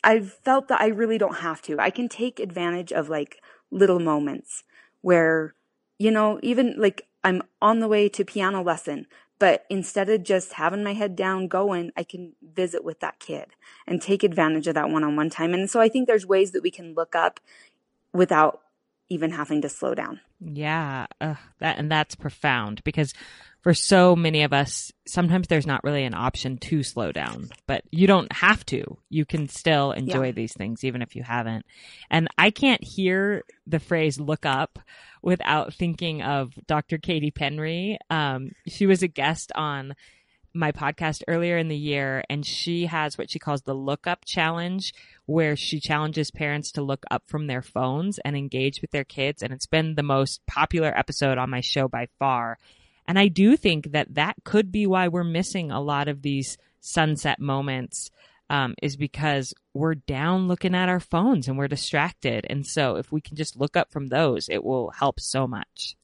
I've 0.04 0.34
felt 0.34 0.68
that 0.70 0.82
I 0.82 0.88
really 0.88 1.18
don't 1.18 1.38
have 1.38 1.62
to. 1.64 1.80
I 1.80 1.90
can 1.90 2.10
take 2.10 2.40
advantage 2.40 2.92
of 2.92 3.10
like 3.10 3.42
little 3.72 4.00
moments 4.00 4.64
where, 5.02 5.54
you 5.98 6.12
know, 6.12 6.40
even 6.42 6.76
like 6.78 7.08
I'm 7.24 7.44
on 7.62 7.80
the 7.80 7.88
way 7.88 8.10
to 8.10 8.26
piano 8.26 8.62
lesson, 8.62 9.08
but 9.40 9.66
instead 9.70 10.10
of 10.10 10.24
just 10.24 10.54
having 10.54 10.84
my 10.84 10.94
head 10.94 11.16
down 11.16 11.48
going, 11.48 11.92
I 11.96 12.04
can 12.04 12.34
visit 12.42 12.84
with 12.84 13.00
that 13.00 13.20
kid 13.20 13.48
and 13.88 14.02
take 14.02 14.24
advantage 14.24 14.68
of 14.68 14.76
that 14.76 14.90
one 14.90 15.04
on 15.04 15.16
one 15.16 15.30
time. 15.30 15.54
And 15.54 15.70
so 15.70 15.80
I 15.80 15.88
think 15.88 16.08
there's 16.08 16.26
ways 16.26 16.52
that 16.52 16.64
we 16.64 16.72
can 16.72 16.94
look 16.94 17.16
up 17.16 17.40
without 18.14 18.60
even 19.10 19.32
having 19.32 19.62
to 19.62 19.70
slow 19.70 19.96
down. 19.96 20.20
Yeah, 20.40 21.08
uh, 21.20 21.36
that 21.60 21.78
and 21.78 21.92
that's 21.92 22.16
profound 22.16 22.84
because 22.84 23.14
for 23.62 23.74
so 23.74 24.16
many 24.16 24.44
of 24.44 24.54
us, 24.54 24.92
sometimes 25.06 25.48
there's 25.48 25.68
not 25.68 25.84
really 25.84 26.06
an 26.06 26.14
option 26.14 26.58
to 26.58 26.82
slow 26.82 27.12
down, 27.12 27.50
but 27.68 27.84
you 27.92 28.08
don't 28.08 28.32
have 28.32 28.66
to. 28.68 28.98
You 29.10 29.26
can 29.26 29.50
still 29.50 29.92
enjoy 29.92 30.28
yeah. 30.28 30.32
these 30.32 30.54
things 30.54 30.84
even 30.84 31.02
if 31.02 31.16
you 31.16 31.24
haven't. 31.24 31.66
And 32.10 32.30
I 32.38 32.52
can't 32.52 32.82
hear 32.82 33.44
the 33.68 33.80
phrase 33.80 34.20
look 34.20 34.46
up 34.46 34.80
without 35.22 35.74
thinking 35.74 36.22
of 36.22 36.54
Dr. 36.68 36.98
Katie 36.98 37.32
Penry. 37.32 37.98
Um, 38.10 38.52
she 38.68 38.86
was 38.86 39.04
a 39.04 39.08
guest 39.08 39.52
on 39.56 39.94
my 40.54 40.72
podcast 40.72 41.24
earlier 41.28 41.58
in 41.58 41.68
the 41.68 41.78
year 41.78 42.24
and 42.30 42.46
she 42.46 42.86
has 42.86 43.18
what 43.18 43.30
she 43.30 43.40
calls 43.40 43.62
the 43.62 43.74
look 43.74 44.08
up 44.08 44.26
challenge 44.26 44.94
where 45.26 45.56
she 45.56 45.80
challenges 45.80 46.32
parents 46.32 46.72
to 46.72 46.82
look 46.82 47.06
up 47.12 47.24
from 47.28 47.48
their 47.48 47.62
phones 47.62 48.20
and 48.20 48.36
engage 48.36 48.82
with 48.82 48.92
their 48.92 49.04
kids 49.04 49.44
and 49.44 49.54
it's 49.54 49.68
been 49.68 49.96
the 49.96 50.04
most 50.04 50.42
popular 50.48 50.98
episode 50.98 51.38
on 51.38 51.50
my 51.50 51.62
show 51.62 51.88
by 51.88 52.08
far 52.18 52.58
and 53.08 53.18
I 53.18 53.28
do 53.28 53.58
think 53.58 53.92
that 53.94 54.14
that 54.16 54.36
could 54.44 54.72
be 54.72 54.86
why 54.86 55.08
we're 55.08 55.24
missing 55.24 55.72
a 55.72 55.82
lot 55.82 56.08
of 56.08 56.22
these 56.22 56.58
sunset 56.80 57.40
moments 57.40 58.12
um, 58.50 58.76
is 58.82 58.96
because 58.98 59.54
we're 59.74 59.96
down 59.96 60.48
looking 60.48 60.76
at 60.76 60.90
our 60.90 61.00
phones 61.00 61.48
and 61.48 61.58
we're 61.58 61.68
distracted. 61.68 62.46
And 62.50 62.66
so 62.66 62.96
if 62.96 63.12
we 63.12 63.22
can 63.22 63.36
just 63.36 63.58
look 63.58 63.78
up 63.78 63.92
from 63.92 64.08
those, 64.08 64.50
it 64.50 64.64
will 64.64 64.92
help 64.92 65.20
so 65.20 65.48
much. 65.48 65.96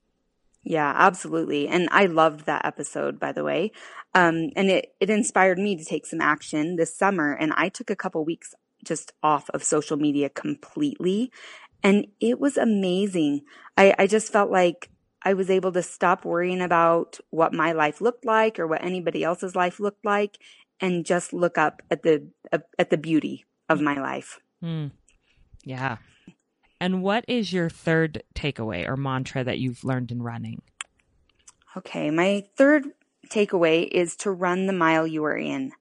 Yeah, 0.65 0.91
absolutely. 0.97 1.67
And 1.67 1.87
I 1.91 2.07
loved 2.07 2.47
that 2.47 2.65
episode, 2.65 3.19
by 3.19 3.31
the 3.31 3.43
way. 3.43 3.71
Um, 4.15 4.49
and 4.55 4.71
it, 4.71 4.95
it 4.99 5.11
inspired 5.11 5.59
me 5.59 5.75
to 5.75 5.85
take 5.85 6.07
some 6.07 6.21
action 6.21 6.75
this 6.75 6.97
summer. 6.97 7.33
And 7.33 7.53
I 7.55 7.69
took 7.69 7.91
a 7.91 7.95
couple 7.95 8.25
weeks 8.25 8.55
just 8.83 9.13
off 9.21 9.47
of 9.51 9.63
social 9.63 9.95
media 9.95 10.27
completely. 10.27 11.31
And 11.83 12.07
it 12.19 12.39
was 12.39 12.57
amazing. 12.57 13.41
I, 13.77 13.93
I 13.99 14.07
just 14.07 14.31
felt 14.31 14.49
like 14.49 14.89
I 15.21 15.35
was 15.35 15.51
able 15.51 15.71
to 15.73 15.83
stop 15.83 16.25
worrying 16.25 16.61
about 16.61 17.19
what 17.29 17.53
my 17.53 17.71
life 17.71 18.01
looked 18.01 18.25
like 18.25 18.59
or 18.59 18.65
what 18.65 18.83
anybody 18.83 19.23
else's 19.23 19.55
life 19.55 19.79
looked 19.79 20.03
like 20.03 20.39
and 20.81 21.05
just 21.05 21.31
look 21.31 21.59
up 21.59 21.83
at 21.91 22.01
the 22.01 22.27
at 22.79 22.89
the 22.89 22.97
beauty 22.97 23.45
of 23.69 23.81
my 23.81 23.99
life. 23.99 24.39
Mm. 24.63 24.91
Yeah. 25.63 25.97
And 26.85 27.01
what 27.01 27.25
is 27.27 27.51
your 27.51 27.67
third 27.67 28.21
takeaway 28.35 28.87
or 28.87 28.95
mantra 28.95 29.43
that 29.43 29.57
you've 29.57 29.83
learned 29.83 30.11
in 30.11 30.21
running? 30.21 30.61
Okay, 31.75 32.11
my 32.11 32.43
third 32.57 32.85
takeaway 33.27 33.87
is 33.87 34.15
to 34.17 34.29
run 34.29 34.67
the 34.67 34.71
mile 34.71 35.07
you 35.07 35.25
are 35.25 35.35
in. 35.35 35.71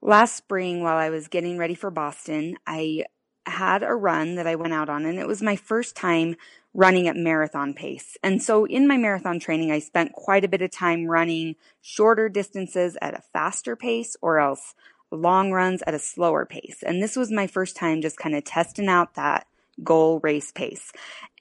Last 0.00 0.38
spring, 0.38 0.82
while 0.82 0.96
I 0.96 1.10
was 1.10 1.28
getting 1.28 1.58
ready 1.58 1.74
for 1.74 1.90
Boston, 1.90 2.56
I 2.66 3.04
had 3.44 3.82
a 3.82 3.92
run 3.92 4.36
that 4.36 4.46
I 4.46 4.54
went 4.54 4.72
out 4.72 4.88
on, 4.88 5.04
and 5.04 5.18
it 5.18 5.26
was 5.26 5.42
my 5.42 5.56
first 5.56 5.94
time 5.94 6.36
running 6.72 7.06
at 7.06 7.16
marathon 7.16 7.74
pace. 7.74 8.16
And 8.22 8.42
so 8.42 8.64
in 8.64 8.88
my 8.88 8.96
marathon 8.96 9.40
training, 9.40 9.70
I 9.70 9.78
spent 9.78 10.14
quite 10.14 10.46
a 10.46 10.48
bit 10.48 10.62
of 10.62 10.70
time 10.70 11.04
running 11.04 11.56
shorter 11.82 12.30
distances 12.30 12.96
at 13.02 13.12
a 13.12 13.22
faster 13.34 13.76
pace 13.76 14.16
or 14.22 14.40
else 14.40 14.74
long 15.10 15.52
runs 15.52 15.82
at 15.82 15.92
a 15.92 15.98
slower 15.98 16.46
pace. 16.46 16.82
And 16.82 17.02
this 17.02 17.14
was 17.14 17.30
my 17.30 17.46
first 17.46 17.76
time 17.76 18.00
just 18.00 18.16
kind 18.16 18.34
of 18.34 18.44
testing 18.44 18.88
out 18.88 19.16
that 19.16 19.46
goal 19.82 20.20
race 20.22 20.52
pace. 20.52 20.92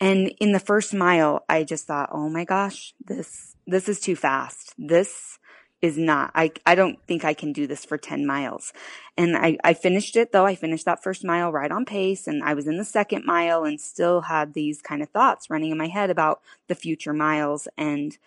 And 0.02 0.34
in 0.40 0.52
the 0.52 0.60
first 0.60 0.94
mile, 0.94 1.44
I 1.50 1.64
just 1.64 1.86
thought, 1.86 2.10
oh 2.12 2.30
my 2.30 2.46
gosh, 2.46 2.94
this, 3.06 3.56
this 3.68 3.90
is 3.90 4.00
too 4.00 4.16
fast. 4.16 4.74
This 4.78 5.40
is 5.82 5.98
not, 5.98 6.32
I, 6.36 6.52
I 6.66 6.76
don't 6.76 7.00
think 7.08 7.24
I 7.24 7.34
can 7.34 7.54
do 7.54 7.66
this 7.66 7.86
for 7.86 7.98
10 7.98 8.26
miles. 8.26 8.74
And 9.18 9.38
I, 9.38 9.58
I 9.64 9.74
finished 9.74 10.16
it 10.16 10.32
though. 10.32 10.46
I 10.46 10.56
finished 10.56 10.86
that 10.86 11.04
first 11.04 11.24
mile 11.24 11.52
right 11.52 11.72
on 11.72 11.86
pace 11.86 12.28
and 12.28 12.44
I 12.44 12.54
was 12.54 12.68
in 12.68 12.78
the 12.78 12.86
second 12.86 13.26
mile 13.26 13.64
and 13.64 13.80
still 13.80 14.22
had 14.22 14.54
these 14.54 14.82
kind 14.82 15.02
of 15.02 15.10
thoughts 15.10 15.50
running 15.50 15.72
in 15.72 15.78
my 15.78 15.88
head 15.88 16.10
about 16.10 16.42
the 16.68 16.76
future 16.76 17.14
miles. 17.14 17.68
And 17.78 18.18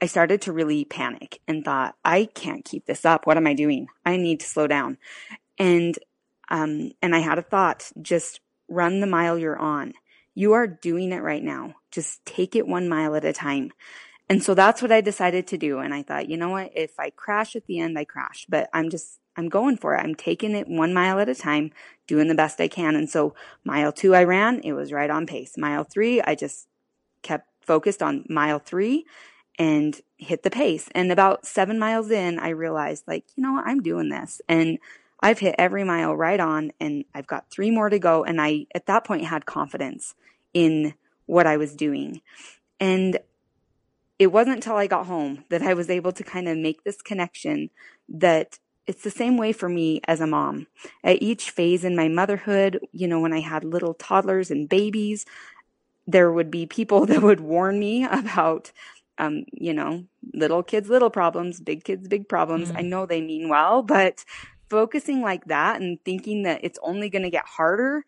I 0.00 0.06
started 0.06 0.42
to 0.42 0.52
really 0.52 0.84
panic 0.84 1.40
and 1.46 1.64
thought, 1.64 1.94
I 2.04 2.26
can't 2.34 2.64
keep 2.64 2.86
this 2.86 3.04
up. 3.04 3.26
What 3.26 3.36
am 3.36 3.46
I 3.46 3.54
doing? 3.54 3.88
I 4.04 4.16
need 4.16 4.40
to 4.40 4.46
slow 4.46 4.66
down. 4.66 4.98
And, 5.58 5.98
um, 6.50 6.92
and 7.02 7.14
I 7.14 7.20
had 7.20 7.38
a 7.38 7.42
thought, 7.42 7.90
just 8.00 8.40
run 8.74 9.00
the 9.00 9.06
mile 9.06 9.38
you're 9.38 9.58
on. 9.58 9.94
You 10.34 10.52
are 10.54 10.66
doing 10.66 11.12
it 11.12 11.22
right 11.22 11.42
now. 11.42 11.74
Just 11.90 12.24
take 12.26 12.56
it 12.56 12.66
one 12.66 12.88
mile 12.88 13.14
at 13.14 13.24
a 13.24 13.32
time. 13.32 13.70
And 14.28 14.42
so 14.42 14.54
that's 14.54 14.82
what 14.82 14.90
I 14.90 15.00
decided 15.00 15.46
to 15.48 15.58
do. 15.58 15.78
And 15.78 15.94
I 15.94 16.02
thought, 16.02 16.28
you 16.28 16.36
know 16.36 16.48
what? 16.48 16.72
If 16.74 16.98
I 16.98 17.10
crash 17.10 17.54
at 17.54 17.66
the 17.66 17.78
end, 17.78 17.98
I 17.98 18.04
crash, 18.04 18.46
but 18.48 18.68
I'm 18.72 18.90
just, 18.90 19.20
I'm 19.36 19.48
going 19.48 19.76
for 19.76 19.94
it. 19.94 20.00
I'm 20.00 20.14
taking 20.14 20.56
it 20.56 20.66
one 20.66 20.94
mile 20.94 21.18
at 21.20 21.28
a 21.28 21.34
time, 21.34 21.72
doing 22.06 22.28
the 22.28 22.34
best 22.34 22.60
I 22.60 22.68
can. 22.68 22.96
And 22.96 23.08
so 23.08 23.34
mile 23.64 23.92
two, 23.92 24.14
I 24.14 24.24
ran. 24.24 24.60
It 24.60 24.72
was 24.72 24.92
right 24.92 25.10
on 25.10 25.26
pace. 25.26 25.58
Mile 25.58 25.84
three, 25.84 26.22
I 26.22 26.34
just 26.34 26.66
kept 27.22 27.48
focused 27.60 28.02
on 28.02 28.24
mile 28.28 28.58
three 28.58 29.04
and 29.58 30.00
hit 30.16 30.42
the 30.42 30.50
pace. 30.50 30.88
And 30.94 31.12
about 31.12 31.46
seven 31.46 31.78
miles 31.78 32.10
in, 32.10 32.38
I 32.38 32.48
realized, 32.48 33.04
like, 33.06 33.24
you 33.36 33.42
know 33.42 33.52
what, 33.52 33.66
I'm 33.66 33.82
doing 33.82 34.08
this. 34.08 34.40
And 34.48 34.78
I've 35.22 35.38
hit 35.38 35.54
every 35.58 35.84
mile 35.84 36.14
right 36.14 36.40
on, 36.40 36.72
and 36.80 37.04
I've 37.14 37.26
got 37.26 37.50
three 37.50 37.70
more 37.70 37.88
to 37.88 37.98
go. 37.98 38.24
And 38.24 38.40
I, 38.40 38.66
at 38.74 38.86
that 38.86 39.04
point, 39.04 39.24
had 39.24 39.46
confidence 39.46 40.14
in 40.52 40.94
what 41.26 41.46
I 41.46 41.56
was 41.56 41.74
doing. 41.74 42.20
And 42.78 43.18
it 44.18 44.28
wasn't 44.28 44.56
until 44.56 44.76
I 44.76 44.86
got 44.86 45.06
home 45.06 45.44
that 45.48 45.62
I 45.62 45.74
was 45.74 45.90
able 45.90 46.12
to 46.12 46.22
kind 46.22 46.48
of 46.48 46.56
make 46.56 46.84
this 46.84 47.02
connection 47.02 47.70
that 48.08 48.58
it's 48.86 49.02
the 49.02 49.10
same 49.10 49.36
way 49.36 49.52
for 49.52 49.68
me 49.68 50.00
as 50.06 50.20
a 50.20 50.26
mom. 50.26 50.66
At 51.02 51.22
each 51.22 51.50
phase 51.50 51.84
in 51.84 51.96
my 51.96 52.08
motherhood, 52.08 52.80
you 52.92 53.08
know, 53.08 53.20
when 53.20 53.32
I 53.32 53.40
had 53.40 53.64
little 53.64 53.94
toddlers 53.94 54.50
and 54.50 54.68
babies, 54.68 55.24
there 56.06 56.30
would 56.30 56.50
be 56.50 56.66
people 56.66 57.06
that 57.06 57.22
would 57.22 57.40
warn 57.40 57.78
me 57.78 58.04
about 58.04 58.72
um, 59.18 59.44
you 59.52 59.72
know, 59.72 60.04
little 60.32 60.62
kids, 60.62 60.88
little 60.88 61.10
problems, 61.10 61.60
big 61.60 61.84
kids, 61.84 62.08
big 62.08 62.28
problems. 62.28 62.72
Mm. 62.72 62.78
I 62.78 62.82
know 62.82 63.06
they 63.06 63.20
mean 63.20 63.48
well, 63.48 63.82
but 63.82 64.24
focusing 64.74 65.22
like 65.22 65.44
that 65.44 65.80
and 65.80 66.02
thinking 66.04 66.42
that 66.42 66.64
it's 66.64 66.80
only 66.82 67.08
going 67.08 67.22
to 67.22 67.30
get 67.30 67.46
harder 67.46 68.04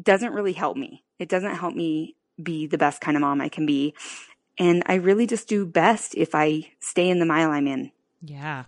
doesn't 0.00 0.32
really 0.32 0.54
help 0.54 0.74
me. 0.74 1.04
It 1.18 1.28
doesn't 1.28 1.56
help 1.56 1.74
me 1.74 2.16
be 2.42 2.66
the 2.66 2.78
best 2.78 3.02
kind 3.02 3.18
of 3.18 3.20
mom 3.20 3.42
I 3.42 3.50
can 3.50 3.66
be. 3.66 3.94
And 4.58 4.82
I 4.86 4.94
really 4.94 5.26
just 5.26 5.46
do 5.46 5.66
best 5.66 6.14
if 6.14 6.34
I 6.34 6.72
stay 6.80 7.10
in 7.10 7.18
the 7.18 7.26
mile 7.26 7.50
I'm 7.50 7.66
in. 7.66 7.92
Yeah. 8.22 8.64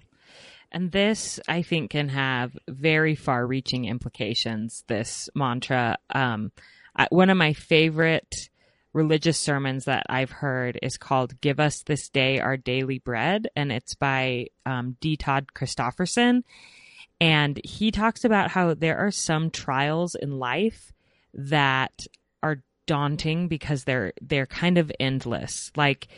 And 0.70 0.92
this, 0.92 1.40
I 1.48 1.62
think, 1.62 1.92
can 1.92 2.10
have 2.10 2.52
very 2.68 3.14
far 3.14 3.46
reaching 3.46 3.86
implications. 3.86 4.84
This 4.86 5.30
mantra. 5.34 5.96
Um, 6.10 6.52
I, 6.94 7.06
one 7.08 7.30
of 7.30 7.38
my 7.38 7.54
favorite 7.54 8.50
religious 8.92 9.38
sermons 9.38 9.86
that 9.86 10.04
I've 10.10 10.30
heard 10.30 10.78
is 10.82 10.98
called 10.98 11.40
Give 11.40 11.58
Us 11.58 11.82
This 11.82 12.10
Day 12.10 12.40
Our 12.40 12.58
Daily 12.58 12.98
Bread, 12.98 13.48
and 13.56 13.72
it's 13.72 13.94
by 13.94 14.48
um, 14.66 14.98
D. 15.00 15.16
Todd 15.16 15.54
Christofferson. 15.54 16.42
And 17.20 17.60
he 17.64 17.90
talks 17.90 18.24
about 18.24 18.50
how 18.50 18.74
there 18.74 18.98
are 18.98 19.10
some 19.10 19.50
trials 19.50 20.14
in 20.14 20.38
life 20.38 20.92
that 21.34 22.06
are 22.42 22.62
daunting 22.86 23.48
because 23.48 23.84
they're 23.84 24.12
they're 24.22 24.46
kind 24.46 24.78
of 24.78 24.92
endless. 25.00 25.72
Like 25.76 26.08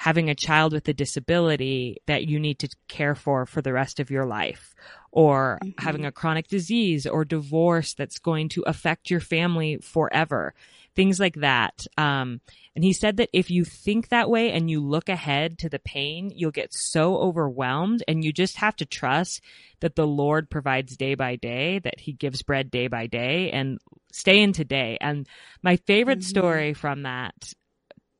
having 0.00 0.30
a 0.30 0.34
child 0.34 0.72
with 0.72 0.88
a 0.88 0.94
disability 0.94 1.98
that 2.06 2.26
you 2.26 2.40
need 2.40 2.58
to 2.58 2.68
care 2.88 3.14
for 3.14 3.44
for 3.44 3.60
the 3.60 3.72
rest 3.72 4.00
of 4.00 4.10
your 4.10 4.24
life 4.24 4.74
or 5.12 5.58
mm-hmm. 5.62 5.84
having 5.84 6.06
a 6.06 6.12
chronic 6.12 6.48
disease 6.48 7.06
or 7.06 7.22
divorce 7.22 7.92
that's 7.92 8.18
going 8.18 8.48
to 8.48 8.62
affect 8.62 9.10
your 9.10 9.20
family 9.20 9.76
forever 9.82 10.54
things 10.96 11.20
like 11.20 11.36
that. 11.36 11.86
Um, 11.96 12.40
and 12.74 12.84
he 12.84 12.92
said 12.92 13.16
that 13.18 13.30
if 13.32 13.50
you 13.50 13.64
think 13.64 14.08
that 14.08 14.30
way 14.30 14.52
and 14.52 14.70
you 14.70 14.80
look 14.80 15.08
ahead 15.08 15.58
to 15.58 15.68
the 15.68 15.78
pain, 15.78 16.30
you'll 16.34 16.50
get 16.50 16.72
so 16.72 17.16
overwhelmed 17.16 18.02
and 18.06 18.24
you 18.24 18.32
just 18.32 18.56
have 18.56 18.76
to 18.76 18.86
trust 18.86 19.42
that 19.80 19.96
the 19.96 20.06
Lord 20.06 20.50
provides 20.50 20.96
day 20.96 21.14
by 21.14 21.36
day, 21.36 21.78
that 21.80 22.00
he 22.00 22.12
gives 22.12 22.42
bread 22.42 22.70
day 22.70 22.88
by 22.88 23.06
day 23.06 23.50
and 23.50 23.78
stay 24.12 24.40
in 24.42 24.52
today. 24.52 24.98
And 25.00 25.26
my 25.62 25.76
favorite 25.76 26.20
mm-hmm. 26.20 26.38
story 26.38 26.74
from 26.74 27.02
that 27.02 27.34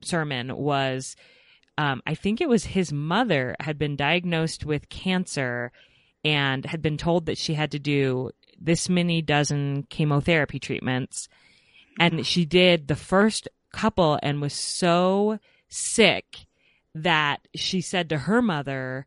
sermon 0.02 0.56
was, 0.56 1.16
um, 1.78 2.02
I 2.06 2.14
think 2.14 2.40
it 2.40 2.48
was 2.48 2.64
his 2.64 2.92
mother 2.92 3.56
had 3.60 3.78
been 3.78 3.96
diagnosed 3.96 4.64
with 4.64 4.88
cancer 4.88 5.72
and 6.24 6.64
had 6.64 6.82
been 6.82 6.98
told 6.98 7.26
that 7.26 7.38
she 7.38 7.54
had 7.54 7.70
to 7.72 7.78
do 7.78 8.30
this 8.60 8.88
many 8.88 9.22
dozen 9.22 9.84
chemotherapy 9.88 10.58
treatments 10.58 11.28
and 11.98 12.26
she 12.26 12.44
did 12.44 12.88
the 12.88 12.96
first 12.96 13.48
couple 13.72 14.18
and 14.22 14.40
was 14.40 14.54
so 14.54 15.38
sick 15.68 16.46
that 16.94 17.46
she 17.54 17.80
said 17.80 18.08
to 18.08 18.18
her 18.18 18.42
mother, 18.42 19.06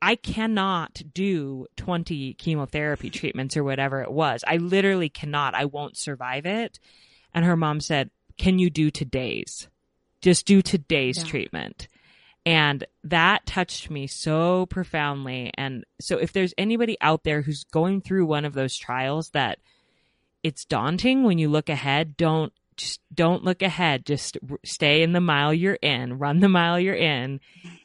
I 0.00 0.14
cannot 0.14 1.02
do 1.12 1.66
20 1.76 2.34
chemotherapy 2.34 3.10
treatments 3.10 3.56
or 3.56 3.64
whatever 3.64 4.02
it 4.02 4.12
was. 4.12 4.44
I 4.46 4.56
literally 4.56 5.08
cannot. 5.08 5.54
I 5.54 5.64
won't 5.64 5.96
survive 5.96 6.46
it. 6.46 6.78
And 7.34 7.44
her 7.44 7.56
mom 7.56 7.80
said, 7.80 8.10
Can 8.36 8.58
you 8.58 8.70
do 8.70 8.90
today's? 8.90 9.68
Just 10.20 10.46
do 10.46 10.62
today's 10.62 11.18
yeah. 11.18 11.24
treatment. 11.24 11.88
And 12.46 12.86
that 13.04 13.44
touched 13.44 13.90
me 13.90 14.06
so 14.06 14.66
profoundly. 14.66 15.50
And 15.58 15.84
so 16.00 16.16
if 16.16 16.32
there's 16.32 16.54
anybody 16.56 16.96
out 17.00 17.24
there 17.24 17.42
who's 17.42 17.64
going 17.64 18.00
through 18.00 18.26
one 18.26 18.44
of 18.44 18.54
those 18.54 18.76
trials 18.76 19.30
that 19.30 19.58
it's 20.42 20.64
daunting 20.64 21.24
when 21.24 21.38
you 21.38 21.48
look 21.48 21.68
ahead. 21.68 22.16
Don't 22.16 22.52
just 22.76 23.00
don't 23.12 23.44
look 23.44 23.60
ahead. 23.60 24.06
Just 24.06 24.38
stay 24.64 25.02
in 25.02 25.12
the 25.12 25.20
mile 25.20 25.52
you're 25.52 25.78
in. 25.82 26.18
Run 26.18 26.40
the 26.40 26.48
mile 26.48 26.78
you're 26.80 26.94
in, 26.94 27.40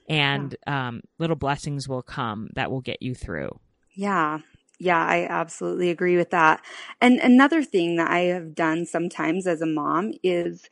and 0.08 0.56
yeah. 0.66 0.88
um, 0.88 1.02
little 1.20 1.36
blessings 1.36 1.90
will 1.90 2.04
come 2.04 2.50
that 2.56 2.72
will 2.72 2.82
get 2.82 3.02
you 3.02 3.16
through. 3.16 3.60
Yeah. 3.96 4.40
Yeah, 4.80 5.04
I 5.04 5.28
absolutely 5.30 5.90
agree 5.90 6.18
with 6.18 6.32
that. 6.32 6.62
And 7.00 7.20
another 7.20 7.64
thing 7.64 7.96
that 7.98 8.10
I 8.10 8.22
have 8.22 8.54
done 8.54 8.86
sometimes 8.86 9.48
as 9.48 9.62
a 9.62 9.66
mom 9.66 10.14
is 10.24 10.70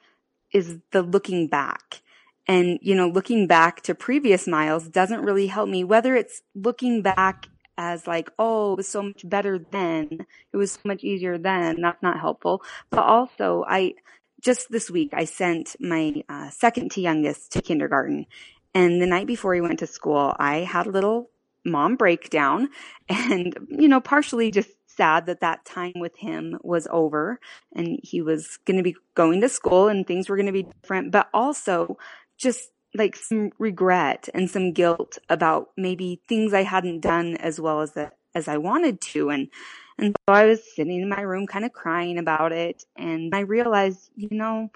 is 0.51 0.79
the 0.91 1.01
looking 1.01 1.47
back. 1.47 2.01
And 2.47 2.79
you 2.81 2.95
know, 2.95 3.07
looking 3.07 3.47
back 3.47 3.81
to 3.83 3.95
previous 3.95 4.47
miles 4.47 4.87
doesn't 4.87 5.21
really 5.23 5.47
help 5.47 5.69
me 5.69 5.83
whether 5.83 6.15
it's 6.15 6.41
looking 6.55 7.01
back 7.01 7.47
as 7.81 8.05
like, 8.05 8.29
oh, 8.37 8.73
it 8.73 8.77
was 8.77 8.87
so 8.87 9.01
much 9.01 9.27
better 9.27 9.57
then. 9.57 10.25
It 10.53 10.57
was 10.57 10.73
so 10.73 10.81
much 10.85 11.03
easier 11.03 11.37
then. 11.37 11.81
That's 11.81 12.03
not 12.03 12.19
helpful. 12.19 12.61
But 12.91 13.03
also, 13.03 13.65
I 13.67 13.95
just 14.39 14.71
this 14.71 14.89
week 14.89 15.09
I 15.13 15.25
sent 15.25 15.75
my 15.79 16.23
uh, 16.29 16.49
second 16.51 16.91
to 16.91 17.01
youngest 17.01 17.51
to 17.53 17.61
kindergarten, 17.61 18.27
and 18.73 19.01
the 19.01 19.07
night 19.07 19.27
before 19.27 19.53
he 19.55 19.61
went 19.61 19.79
to 19.79 19.87
school, 19.87 20.35
I 20.39 20.59
had 20.59 20.87
a 20.87 20.91
little 20.91 21.29
mom 21.65 21.95
breakdown, 21.95 22.69
and 23.09 23.57
you 23.69 23.87
know, 23.87 23.99
partially 23.99 24.51
just 24.51 24.69
sad 24.87 25.25
that 25.25 25.41
that 25.41 25.65
time 25.65 25.93
with 25.95 26.15
him 26.17 26.59
was 26.63 26.85
over 26.91 27.39
and 27.73 27.97
he 28.03 28.21
was 28.21 28.59
going 28.65 28.75
to 28.75 28.83
be 28.83 28.95
going 29.15 29.39
to 29.39 29.47
school 29.47 29.87
and 29.87 30.05
things 30.05 30.27
were 30.27 30.35
going 30.35 30.47
to 30.47 30.51
be 30.51 30.63
different, 30.63 31.11
but 31.11 31.29
also 31.33 31.97
just 32.37 32.71
like 32.93 33.15
some 33.15 33.51
regret 33.57 34.29
and 34.33 34.49
some 34.49 34.73
guilt 34.73 35.17
about 35.29 35.69
maybe 35.77 36.21
things 36.27 36.53
I 36.53 36.63
hadn't 36.63 37.01
done 37.01 37.37
as 37.37 37.59
well 37.59 37.81
as 37.81 37.93
that 37.93 38.17
as 38.33 38.47
I 38.47 38.57
wanted 38.57 39.01
to 39.01 39.29
and 39.29 39.49
and 39.97 40.15
so 40.27 40.33
I 40.33 40.45
was 40.45 40.61
sitting 40.75 41.01
in 41.01 41.09
my 41.09 41.21
room 41.21 41.45
kind 41.45 41.63
of 41.63 41.73
crying 41.73 42.17
about 42.17 42.51
it 42.51 42.83
and 42.95 43.33
I 43.35 43.41
realized, 43.41 44.09
you 44.15 44.29
know, 44.31 44.71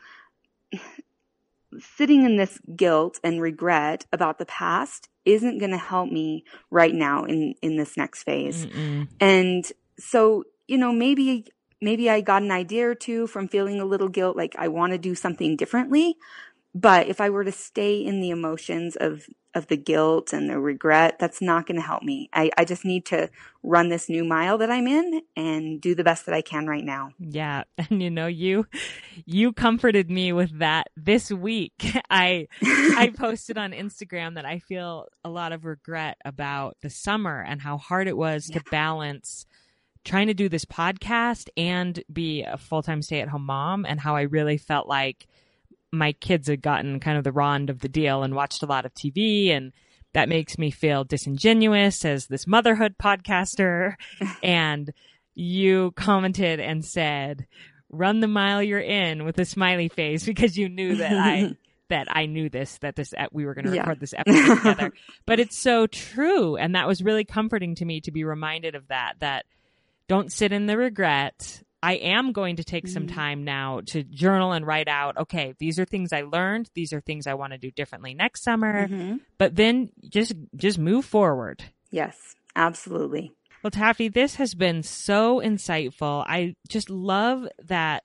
sitting 1.97 2.23
in 2.23 2.37
this 2.37 2.59
guilt 2.75 3.19
and 3.23 3.41
regret 3.41 4.05
about 4.13 4.37
the 4.37 4.45
past 4.45 5.09
isn't 5.25 5.57
going 5.57 5.71
to 5.71 5.77
help 5.77 6.11
me 6.11 6.45
right 6.69 6.93
now 6.93 7.25
in 7.25 7.55
in 7.61 7.75
this 7.75 7.97
next 7.97 8.23
phase. 8.23 8.65
Mm-mm. 8.65 9.07
And 9.19 9.65
so, 9.97 10.43
you 10.67 10.77
know, 10.77 10.93
maybe 10.93 11.47
maybe 11.81 12.09
I 12.09 12.21
got 12.21 12.43
an 12.43 12.51
idea 12.51 12.87
or 12.87 12.95
two 12.95 13.27
from 13.27 13.47
feeling 13.47 13.79
a 13.79 13.85
little 13.85 14.09
guilt 14.09 14.37
like 14.37 14.55
I 14.57 14.67
want 14.67 14.93
to 14.93 14.97
do 14.97 15.15
something 15.15 15.55
differently, 15.57 16.17
but 16.75 17.07
if 17.07 17.21
I 17.21 17.29
were 17.29 17.45
to 17.45 17.53
stay 17.53 18.03
in 18.03 18.19
the 18.19 18.31
emotions 18.31 18.97
of, 18.97 19.27
of 19.53 19.67
the 19.67 19.77
guilt 19.77 20.33
and 20.33 20.49
the 20.49 20.59
regret, 20.59 21.15
that's 21.17 21.41
not 21.41 21.65
going 21.65 21.77
to 21.79 21.87
help 21.87 22.03
me. 22.03 22.29
I, 22.33 22.51
I 22.57 22.65
just 22.65 22.83
need 22.83 23.05
to 23.05 23.29
run 23.63 23.87
this 23.87 24.09
new 24.09 24.25
mile 24.25 24.57
that 24.57 24.69
I'm 24.69 24.85
in 24.85 25.21
and 25.37 25.79
do 25.79 25.95
the 25.95 26.03
best 26.03 26.25
that 26.25 26.35
I 26.35 26.41
can 26.41 26.67
right 26.67 26.83
now. 26.83 27.11
Yeah. 27.17 27.63
And 27.89 28.03
you 28.03 28.11
know, 28.11 28.27
you, 28.27 28.67
you 29.25 29.53
comforted 29.53 30.11
me 30.11 30.33
with 30.33 30.59
that 30.59 30.87
this 30.97 31.31
week. 31.31 31.95
I, 32.09 32.49
I 32.61 33.13
posted 33.17 33.57
on 33.57 33.71
Instagram 33.71 34.35
that 34.35 34.45
I 34.45 34.59
feel 34.59 35.07
a 35.23 35.29
lot 35.29 35.53
of 35.53 35.63
regret 35.63 36.17
about 36.25 36.75
the 36.81 36.89
summer 36.89 37.41
and 37.41 37.61
how 37.61 37.77
hard 37.77 38.09
it 38.09 38.17
was 38.17 38.49
yeah. 38.49 38.57
to 38.57 38.65
balance 38.69 39.45
trying 40.03 40.27
to 40.27 40.33
do 40.33 40.49
this 40.49 40.65
podcast 40.65 41.47
and 41.57 42.03
be 42.11 42.43
a 42.43 42.57
full 42.57 42.83
time 42.83 43.01
stay 43.01 43.21
at 43.21 43.29
home 43.29 43.45
mom 43.45 43.85
and 43.85 43.99
how 43.99 44.15
I 44.15 44.23
really 44.23 44.57
felt 44.57 44.87
like 44.87 45.25
my 45.97 46.13
kids 46.13 46.47
had 46.47 46.61
gotten 46.61 46.99
kind 46.99 47.17
of 47.17 47.23
the 47.23 47.31
raw 47.31 47.53
end 47.53 47.69
of 47.69 47.79
the 47.79 47.89
deal 47.89 48.23
and 48.23 48.35
watched 48.35 48.63
a 48.63 48.67
lot 48.67 48.85
of 48.85 48.93
TV 48.93 49.49
and 49.49 49.71
that 50.15 50.29
makes 50.29 50.57
me 50.57 50.71
feel 50.71 51.03
disingenuous 51.03 52.05
as 52.05 52.27
this 52.27 52.47
motherhood 52.47 52.95
podcaster. 52.97 53.95
and 54.43 54.93
you 55.35 55.91
commented 55.91 56.61
and 56.61 56.85
said, 56.85 57.45
run 57.89 58.21
the 58.21 58.27
mile 58.27 58.63
you're 58.63 58.79
in 58.79 59.25
with 59.25 59.37
a 59.39 59.45
smiley 59.45 59.89
face 59.89 60.25
because 60.25 60.57
you 60.57 60.69
knew 60.69 60.95
that 60.95 61.11
I, 61.11 61.57
that 61.89 62.07
I 62.09 62.27
knew 62.27 62.49
this, 62.49 62.77
that 62.77 62.95
this, 62.95 63.13
we 63.33 63.45
were 63.45 63.53
going 63.53 63.65
to 63.65 63.75
yeah. 63.75 63.81
record 63.81 63.99
this 63.99 64.13
episode 64.17 64.55
together. 64.55 64.93
But 65.25 65.41
it's 65.41 65.57
so 65.57 65.85
true. 65.85 66.55
And 66.55 66.75
that 66.75 66.87
was 66.87 67.03
really 67.03 67.25
comforting 67.25 67.75
to 67.75 67.85
me 67.85 67.99
to 68.01 68.11
be 68.11 68.23
reminded 68.23 68.75
of 68.75 68.87
that, 68.87 69.15
that 69.19 69.45
don't 70.07 70.31
sit 70.31 70.53
in 70.53 70.65
the 70.65 70.77
regret 70.77 71.61
I 71.85 71.97
am 71.97 72.31
going 72.31 72.55
to 72.55 72.63
take 72.63 72.87
some 72.87 73.05
mm-hmm. 73.05 73.15
time 73.15 73.43
now 73.43 73.81
to 73.87 74.01
journal 74.01 74.53
and 74.53 74.65
write 74.65 74.87
out, 74.87 75.17
okay, 75.17 75.53
these 75.59 75.79
are 75.79 75.85
things 75.85 76.11
I 76.11 76.21
learned. 76.21 76.67
These 76.73 76.93
are 76.93 76.99
things 76.99 77.27
I 77.27 77.35
want 77.35 77.53
to 77.53 77.59
do 77.59 77.69
differently 77.69 78.15
next 78.15 78.43
summer. 78.43 78.87
Mm-hmm. 78.87 79.17
But 79.37 79.55
then 79.55 79.91
just, 80.09 80.33
just 80.55 80.79
move 80.79 81.05
forward. 81.05 81.63
Yes, 81.91 82.17
absolutely. 82.55 83.33
Well, 83.61 83.69
Taffy, 83.69 84.07
this 84.07 84.33
has 84.37 84.55
been 84.55 84.81
so 84.81 85.39
insightful. 85.39 86.25
I 86.27 86.55
just 86.67 86.89
love 86.89 87.47
that 87.65 88.03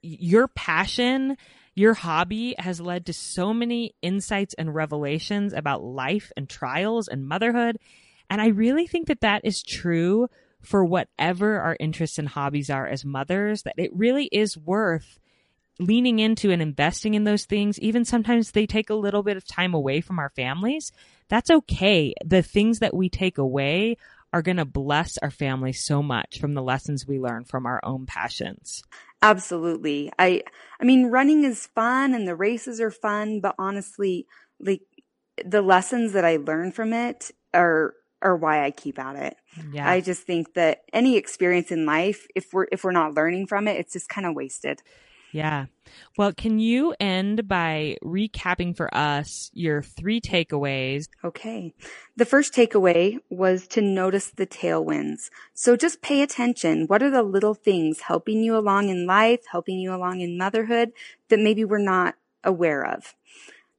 your 0.00 0.48
passion, 0.48 1.36
your 1.74 1.92
hobby 1.92 2.54
has 2.58 2.80
led 2.80 3.04
to 3.06 3.12
so 3.12 3.52
many 3.52 3.94
insights 4.00 4.54
and 4.54 4.74
revelations 4.74 5.52
about 5.52 5.82
life 5.82 6.32
and 6.34 6.48
trials 6.48 7.08
and 7.08 7.28
motherhood. 7.28 7.76
And 8.30 8.40
I 8.40 8.48
really 8.48 8.86
think 8.86 9.08
that 9.08 9.20
that 9.20 9.44
is 9.44 9.62
true 9.62 10.28
for 10.62 10.84
whatever 10.84 11.60
our 11.60 11.76
interests 11.78 12.18
and 12.18 12.28
hobbies 12.28 12.70
are 12.70 12.86
as 12.86 13.04
mothers, 13.04 13.62
that 13.62 13.78
it 13.78 13.90
really 13.94 14.26
is 14.26 14.56
worth 14.56 15.18
leaning 15.78 16.18
into 16.18 16.50
and 16.50 16.60
investing 16.60 17.14
in 17.14 17.24
those 17.24 17.44
things. 17.44 17.78
Even 17.78 18.04
sometimes 18.04 18.50
they 18.50 18.66
take 18.66 18.90
a 18.90 18.94
little 18.94 19.22
bit 19.22 19.36
of 19.36 19.46
time 19.46 19.74
away 19.74 20.00
from 20.00 20.18
our 20.18 20.30
families. 20.30 20.92
That's 21.28 21.50
okay. 21.50 22.14
The 22.24 22.42
things 22.42 22.80
that 22.80 22.94
we 22.94 23.08
take 23.08 23.38
away 23.38 23.96
are 24.32 24.42
going 24.42 24.56
to 24.56 24.64
bless 24.64 25.16
our 25.18 25.30
family 25.30 25.72
so 25.72 26.02
much 26.02 26.38
from 26.38 26.54
the 26.54 26.62
lessons 26.62 27.06
we 27.06 27.18
learn 27.18 27.44
from 27.44 27.64
our 27.64 27.80
own 27.82 28.06
passions. 28.06 28.82
Absolutely. 29.22 30.12
I 30.18 30.42
I 30.80 30.84
mean 30.84 31.06
running 31.06 31.44
is 31.44 31.66
fun 31.66 32.14
and 32.14 32.28
the 32.28 32.36
races 32.36 32.80
are 32.80 32.90
fun, 32.90 33.40
but 33.40 33.54
honestly, 33.58 34.26
like 34.60 34.82
the 35.44 35.62
lessons 35.62 36.12
that 36.12 36.24
I 36.24 36.36
learn 36.36 36.72
from 36.72 36.92
it 36.92 37.30
are 37.54 37.94
are 38.22 38.36
why 38.36 38.64
I 38.64 38.70
keep 38.70 38.98
at 38.98 39.16
it. 39.16 39.36
Yeah. 39.72 39.88
I 39.88 40.00
just 40.00 40.22
think 40.22 40.54
that 40.54 40.82
any 40.92 41.16
experience 41.16 41.70
in 41.70 41.86
life, 41.86 42.26
if 42.34 42.52
we're 42.52 42.66
if 42.72 42.84
we're 42.84 42.92
not 42.92 43.14
learning 43.14 43.46
from 43.46 43.68
it, 43.68 43.78
it's 43.78 43.92
just 43.92 44.08
kind 44.08 44.26
of 44.26 44.34
wasted. 44.34 44.82
Yeah. 45.32 45.66
Well, 46.16 46.32
can 46.32 46.58
you 46.58 46.94
end 46.98 47.48
by 47.48 47.96
recapping 48.02 48.76
for 48.76 48.94
us 48.94 49.50
your 49.52 49.82
three 49.82 50.20
takeaways? 50.20 51.08
Okay. 51.22 51.74
The 52.16 52.24
first 52.24 52.54
takeaway 52.54 53.18
was 53.28 53.66
to 53.68 53.82
notice 53.82 54.30
the 54.30 54.46
tailwinds. 54.46 55.30
So 55.54 55.76
just 55.76 56.02
pay 56.02 56.22
attention. 56.22 56.86
What 56.86 57.02
are 57.02 57.10
the 57.10 57.22
little 57.22 57.54
things 57.54 58.02
helping 58.02 58.42
you 58.42 58.56
along 58.56 58.88
in 58.88 59.06
life, 59.06 59.40
helping 59.50 59.78
you 59.78 59.94
along 59.94 60.20
in 60.20 60.38
motherhood 60.38 60.92
that 61.28 61.40
maybe 61.40 61.64
we're 61.64 61.78
not 61.78 62.14
aware 62.42 62.84
of? 62.84 63.14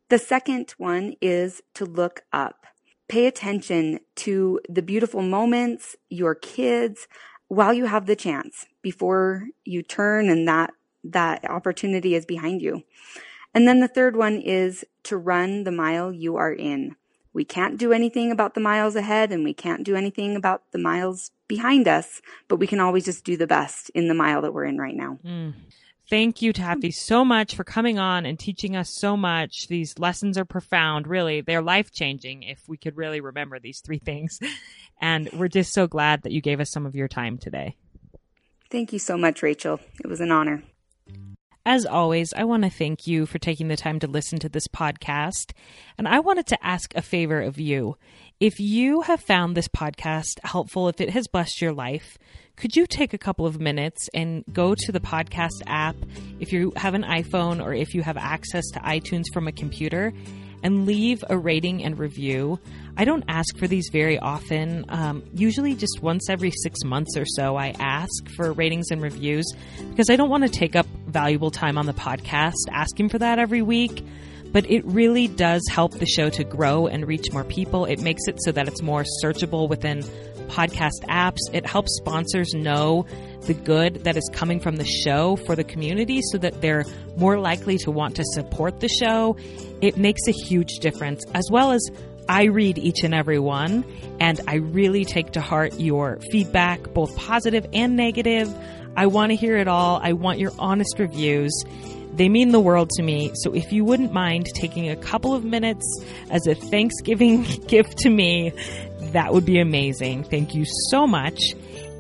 The 0.10 0.20
second 0.20 0.74
one 0.78 1.16
is 1.22 1.62
to 1.76 1.86
look 1.86 2.24
up. 2.34 2.66
Pay 3.10 3.26
attention 3.26 4.00
to 4.16 4.62
the 4.70 4.82
beautiful 4.82 5.22
moments, 5.22 5.96
your 6.10 6.36
kids, 6.36 7.08
while 7.48 7.74
you 7.74 7.86
have 7.86 8.06
the 8.06 8.16
chance 8.16 8.68
before 8.82 9.48
you 9.66 9.82
turn 9.82 10.30
and 10.30 10.48
that 10.48 10.72
that 11.04 11.44
opportunity 11.50 12.16
is 12.16 12.26
behind 12.26 12.62
you. 12.62 12.84
And 13.54 13.68
then 13.68 13.80
the 13.80 13.88
third 13.88 14.16
one 14.16 14.40
is 14.40 14.86
to 15.04 15.18
run 15.18 15.64
the 15.64 15.72
mile 15.72 16.14
you 16.14 16.36
are 16.36 16.54
in. 16.54 16.96
We 17.34 17.46
can't 17.46 17.78
do 17.78 17.92
anything 17.92 18.32
about 18.32 18.54
the 18.54 18.62
miles 18.62 18.96
ahead 18.96 19.32
and 19.32 19.44
we 19.44 19.54
can't 19.54 19.84
do 19.84 19.96
anything 19.96 20.36
about 20.36 20.64
the 20.72 20.78
miles 20.78 21.32
behind 21.48 21.88
us, 21.88 22.22
but 22.48 22.58
we 22.58 22.68
can 22.68 22.80
always 22.80 23.06
just 23.06 23.24
do 23.24 23.38
the 23.38 23.48
best 23.48 23.90
in 23.92 24.08
the 24.08 24.14
mile 24.14 24.42
that 24.42 24.54
we're 24.54 24.66
in 24.66 24.78
right 24.78 24.96
now. 24.96 25.20
Mm. 25.26 25.54
Thank 26.10 26.42
you, 26.42 26.54
Taffy, 26.54 26.90
so 26.90 27.24
much 27.24 27.54
for 27.54 27.64
coming 27.64 28.00
on 28.00 28.26
and 28.26 28.40
teaching 28.40 28.76
us 28.76 28.90
so 28.90 29.16
much. 29.16 29.68
These 29.68 30.00
lessons 30.00 30.40
are 30.40 30.46
profound, 30.46 31.06
really. 31.06 31.42
They're 31.42 31.62
life 31.62 31.92
changing 31.92 32.42
if 32.44 32.68
we 32.68 32.78
could 32.78 32.98
really 32.98 33.22
remember 33.22 33.60
these 33.60 33.82
three 33.82 34.00
things. 34.00 34.40
And 35.02 35.30
we're 35.32 35.48
just 35.48 35.72
so 35.72 35.88
glad 35.88 36.24
that 36.24 36.34
you 36.34 36.42
gave 36.42 36.60
us 36.60 36.70
some 36.70 36.86
of 36.86 36.94
your 36.94 37.08
time 37.08 37.38
today. 37.38 37.78
Thank 38.70 38.92
you 38.92 39.00
so 39.00 39.18
much, 39.18 39.42
Rachel. 39.42 39.80
It 40.04 40.08
was 40.08 40.20
an 40.20 40.30
honor. 40.30 40.62
As 41.66 41.86
always, 41.86 42.34
I 42.34 42.44
want 42.44 42.64
to 42.64 42.70
thank 42.70 43.08
you 43.08 43.26
for 43.26 43.40
taking 43.40 43.70
the 43.70 43.78
time 43.78 44.00
to 44.00 44.08
listen 44.08 44.40
to 44.40 44.50
this 44.50 44.68
podcast. 44.68 45.52
And 45.98 46.06
I 46.06 46.20
wanted 46.20 46.48
to 46.48 46.66
ask 46.66 46.94
a 46.96 47.02
favor 47.02 47.42
of 47.42 47.60
you. 47.60 47.96
If 48.40 48.60
you 48.60 49.02
have 49.02 49.22
found 49.22 49.56
this 49.56 49.68
podcast 49.68 50.40
helpful, 50.44 50.90
if 50.90 51.00
it 51.00 51.12
has 51.12 51.28
blessed 51.28 51.62
your 51.62 51.74
life, 51.74 52.18
could 52.60 52.76
you 52.76 52.86
take 52.86 53.14
a 53.14 53.18
couple 53.18 53.46
of 53.46 53.60
minutes 53.60 54.10
and 54.14 54.44
go 54.52 54.76
to 54.76 54.92
the 54.92 55.00
podcast 55.00 55.62
app 55.66 55.96
if 56.42 56.52
you 56.52 56.74
have 56.76 56.94
an 56.94 57.04
iPhone 57.04 57.64
or 57.64 57.74
if 57.74 57.94
you 57.94 58.02
have 58.02 58.18
access 58.18 58.66
to 58.72 58.80
iTunes 58.80 59.24
from 59.34 59.48
a 59.48 59.52
computer 59.52 60.14
and 60.62 60.86
leave 60.86 61.24
a 61.30 61.38
rating 61.38 61.84
and 61.86 61.98
review. 61.98 62.60
I 62.98 63.06
don't 63.06 63.24
ask 63.30 63.58
for 63.58 63.66
these 63.66 63.88
very 63.94 64.20
often. 64.20 64.84
Um, 64.90 65.24
usually, 65.34 65.74
just 65.74 66.02
once 66.02 66.30
every 66.30 66.52
six 66.52 66.84
months 66.84 67.16
or 67.16 67.26
so, 67.26 67.56
I 67.56 67.74
ask 67.80 68.30
for 68.36 68.52
ratings 68.52 68.92
and 68.92 69.02
reviews 69.02 69.46
because 69.90 70.10
I 70.10 70.18
don't 70.18 70.30
want 70.30 70.44
to 70.44 70.50
take 70.50 70.76
up 70.76 70.86
valuable 71.08 71.52
time 71.52 71.78
on 71.78 71.86
the 71.86 71.94
podcast 71.94 72.68
asking 72.72 73.08
for 73.08 73.20
that 73.20 73.40
every 73.40 73.62
week. 73.62 74.04
But 74.52 74.70
it 74.70 74.84
really 74.84 75.28
does 75.28 75.62
help 75.70 75.94
the 75.94 76.08
show 76.08 76.30
to 76.32 76.44
grow 76.44 76.88
and 76.88 77.08
reach 77.08 77.32
more 77.32 77.44
people. 77.44 77.86
It 77.86 78.02
makes 78.02 78.24
it 78.28 78.42
so 78.42 78.52
that 78.52 78.68
it's 78.68 78.82
more 78.82 79.06
searchable 79.24 79.70
within 79.70 80.04
podcast 80.50 81.06
apps. 81.08 81.40
It 81.54 81.66
helps 81.66 81.96
sponsors 81.98 82.54
know 82.54 83.06
the 83.42 83.54
good 83.54 84.04
that 84.04 84.18
is 84.18 84.30
coming 84.34 84.60
from 84.60 84.76
the 84.76 84.86
show 84.86 85.36
for 85.46 85.56
the 85.56 85.64
community 85.64 86.22
so 86.32 86.38
that 86.40 86.62
they're 86.62 86.86
more 87.18 87.40
likely 87.40 87.78
to 87.80 87.92
want 87.92 88.16
to 88.18 88.24
support 88.34 88.80
the 88.80 88.90
show. 88.90 89.38
It 89.82 89.98
makes 89.98 90.28
a 90.28 90.32
huge 90.32 90.80
difference, 90.80 91.24
as 91.34 91.48
well 91.52 91.72
as 91.72 91.82
I 92.28 92.44
read 92.44 92.78
each 92.78 93.04
and 93.04 93.14
every 93.14 93.40
one, 93.40 93.84
and 94.20 94.40
I 94.48 94.56
really 94.58 95.04
take 95.04 95.32
to 95.32 95.42
heart 95.42 95.80
your 95.80 96.20
feedback, 96.32 96.94
both 96.94 97.16
positive 97.18 97.66
and 97.74 97.96
negative. 97.96 98.54
I 98.96 99.08
want 99.08 99.32
to 99.32 99.36
hear 99.36 99.58
it 99.58 99.68
all. 99.68 100.00
I 100.04 100.14
want 100.14 100.38
your 100.40 100.52
honest 100.60 101.00
reviews. 101.00 101.52
They 102.14 102.30
mean 102.30 102.52
the 102.52 102.60
world 102.60 102.90
to 102.98 103.04
me. 103.04 103.32
So 103.34 103.54
if 103.54 103.72
you 103.72 103.86
wouldn't 103.86 104.12
mind 104.12 104.48
taking 104.54 104.90
a 104.90 104.96
couple 104.96 105.34
of 105.34 105.44
minutes 105.44 105.86
as 106.30 106.46
a 106.46 106.54
Thanksgiving 106.54 107.44
gift 107.68 107.98
to 108.00 108.10
me, 108.10 108.52
that 109.14 109.34
would 109.34 109.46
be 109.46 109.60
amazing. 109.60 110.24
Thank 110.24 110.54
you 110.54 110.66
so 110.90 111.08
much. 111.08 111.40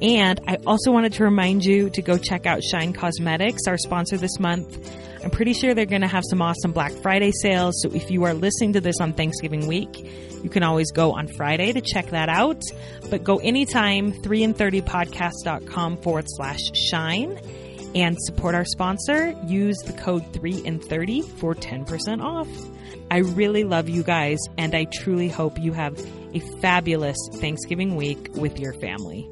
And 0.01 0.39
I 0.47 0.57
also 0.65 0.91
wanted 0.91 1.13
to 1.13 1.23
remind 1.23 1.65
you 1.65 1.89
to 1.89 2.01
go 2.01 2.17
check 2.17 2.45
out 2.45 2.63
Shine 2.63 2.93
Cosmetics, 2.93 3.63
our 3.67 3.77
sponsor 3.77 4.17
this 4.17 4.39
month. 4.39 4.95
I'm 5.23 5.29
pretty 5.29 5.53
sure 5.53 5.73
they're 5.73 5.85
going 5.85 6.01
to 6.01 6.07
have 6.07 6.23
some 6.29 6.41
awesome 6.41 6.71
Black 6.71 6.93
Friday 6.93 7.31
sales. 7.31 7.81
So 7.81 7.91
if 7.93 8.09
you 8.09 8.23
are 8.23 8.33
listening 8.33 8.73
to 8.73 8.81
this 8.81 9.01
on 9.01 9.12
Thanksgiving 9.12 9.67
week, 9.67 9.89
you 10.41 10.49
can 10.49 10.63
always 10.63 10.91
go 10.91 11.12
on 11.12 11.27
Friday 11.27 11.73
to 11.73 11.81
check 11.81 12.12
that 12.12 12.29
out. 12.29 12.62
But 13.09 13.25
go 13.25 13.38
anytime, 13.38 14.13
3and30podcast.com 14.13 15.97
forward 15.97 16.25
slash 16.27 16.62
shine 16.73 17.38
and 17.93 18.17
support 18.21 18.55
our 18.55 18.65
sponsor. 18.65 19.35
Use 19.45 19.77
the 19.79 19.93
code 19.93 20.31
3 20.31 20.63
and 20.65 20.81
30 20.83 21.23
for 21.23 21.55
10% 21.55 22.23
off. 22.23 22.47
I 23.12 23.17
really 23.17 23.63
love 23.63 23.89
you 23.89 24.03
guys 24.03 24.38
and 24.57 24.75
I 24.75 24.85
truly 24.85 25.27
hope 25.27 25.59
you 25.59 25.73
have 25.73 25.97
a 26.33 26.39
fabulous 26.61 27.17
Thanksgiving 27.33 27.95
week 27.95 28.29
with 28.33 28.59
your 28.59 28.73
family. 28.73 29.29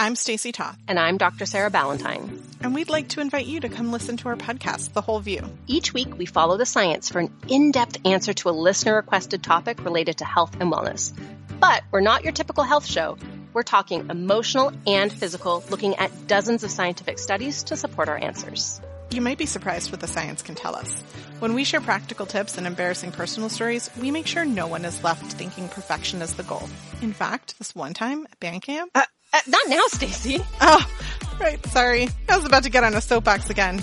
I'm 0.00 0.16
Stacy 0.16 0.50
Toth. 0.50 0.78
And 0.88 0.98
I'm 0.98 1.18
Dr. 1.18 1.44
Sarah 1.44 1.68
Ballantyne. 1.68 2.42
And 2.62 2.74
we'd 2.74 2.88
like 2.88 3.08
to 3.08 3.20
invite 3.20 3.44
you 3.44 3.60
to 3.60 3.68
come 3.68 3.92
listen 3.92 4.16
to 4.16 4.28
our 4.28 4.36
podcast, 4.36 4.94
The 4.94 5.02
Whole 5.02 5.20
View. 5.20 5.42
Each 5.66 5.92
week, 5.92 6.16
we 6.16 6.24
follow 6.24 6.56
the 6.56 6.64
science 6.64 7.10
for 7.10 7.18
an 7.18 7.30
in 7.48 7.70
depth 7.70 7.98
answer 8.06 8.32
to 8.32 8.48
a 8.48 8.50
listener 8.50 8.96
requested 8.96 9.42
topic 9.42 9.84
related 9.84 10.16
to 10.16 10.24
health 10.24 10.56
and 10.58 10.72
wellness. 10.72 11.12
But 11.60 11.82
we're 11.90 12.00
not 12.00 12.24
your 12.24 12.32
typical 12.32 12.64
health 12.64 12.86
show. 12.86 13.18
We're 13.52 13.62
talking 13.62 14.08
emotional 14.08 14.72
and 14.86 15.12
physical, 15.12 15.62
looking 15.68 15.96
at 15.96 16.26
dozens 16.26 16.64
of 16.64 16.70
scientific 16.70 17.18
studies 17.18 17.64
to 17.64 17.76
support 17.76 18.08
our 18.08 18.16
answers. 18.16 18.80
You 19.12 19.20
might 19.20 19.38
be 19.38 19.46
surprised 19.46 19.90
what 19.90 20.00
the 20.00 20.06
science 20.06 20.40
can 20.40 20.54
tell 20.54 20.76
us. 20.76 21.02
When 21.40 21.54
we 21.54 21.64
share 21.64 21.80
practical 21.80 22.26
tips 22.26 22.56
and 22.58 22.66
embarrassing 22.66 23.12
personal 23.12 23.48
stories, 23.48 23.90
we 24.00 24.10
make 24.10 24.26
sure 24.26 24.44
no 24.44 24.66
one 24.68 24.84
is 24.84 25.02
left 25.02 25.32
thinking 25.32 25.68
perfection 25.68 26.22
is 26.22 26.34
the 26.34 26.44
goal. 26.44 26.68
In 27.02 27.12
fact, 27.12 27.58
this 27.58 27.74
one 27.74 27.92
time 27.94 28.26
at 28.30 28.38
band 28.38 28.62
camp, 28.62 28.90
uh- 28.94 29.02
uh, 29.32 29.40
not 29.48 29.62
now, 29.68 29.82
Stacy. 29.88 30.40
Oh, 30.60 30.84
right. 31.40 31.64
Sorry. 31.66 32.08
I 32.28 32.36
was 32.36 32.44
about 32.44 32.64
to 32.64 32.70
get 32.70 32.82
on 32.84 32.94
a 32.94 33.00
soapbox 33.00 33.48
again. 33.50 33.82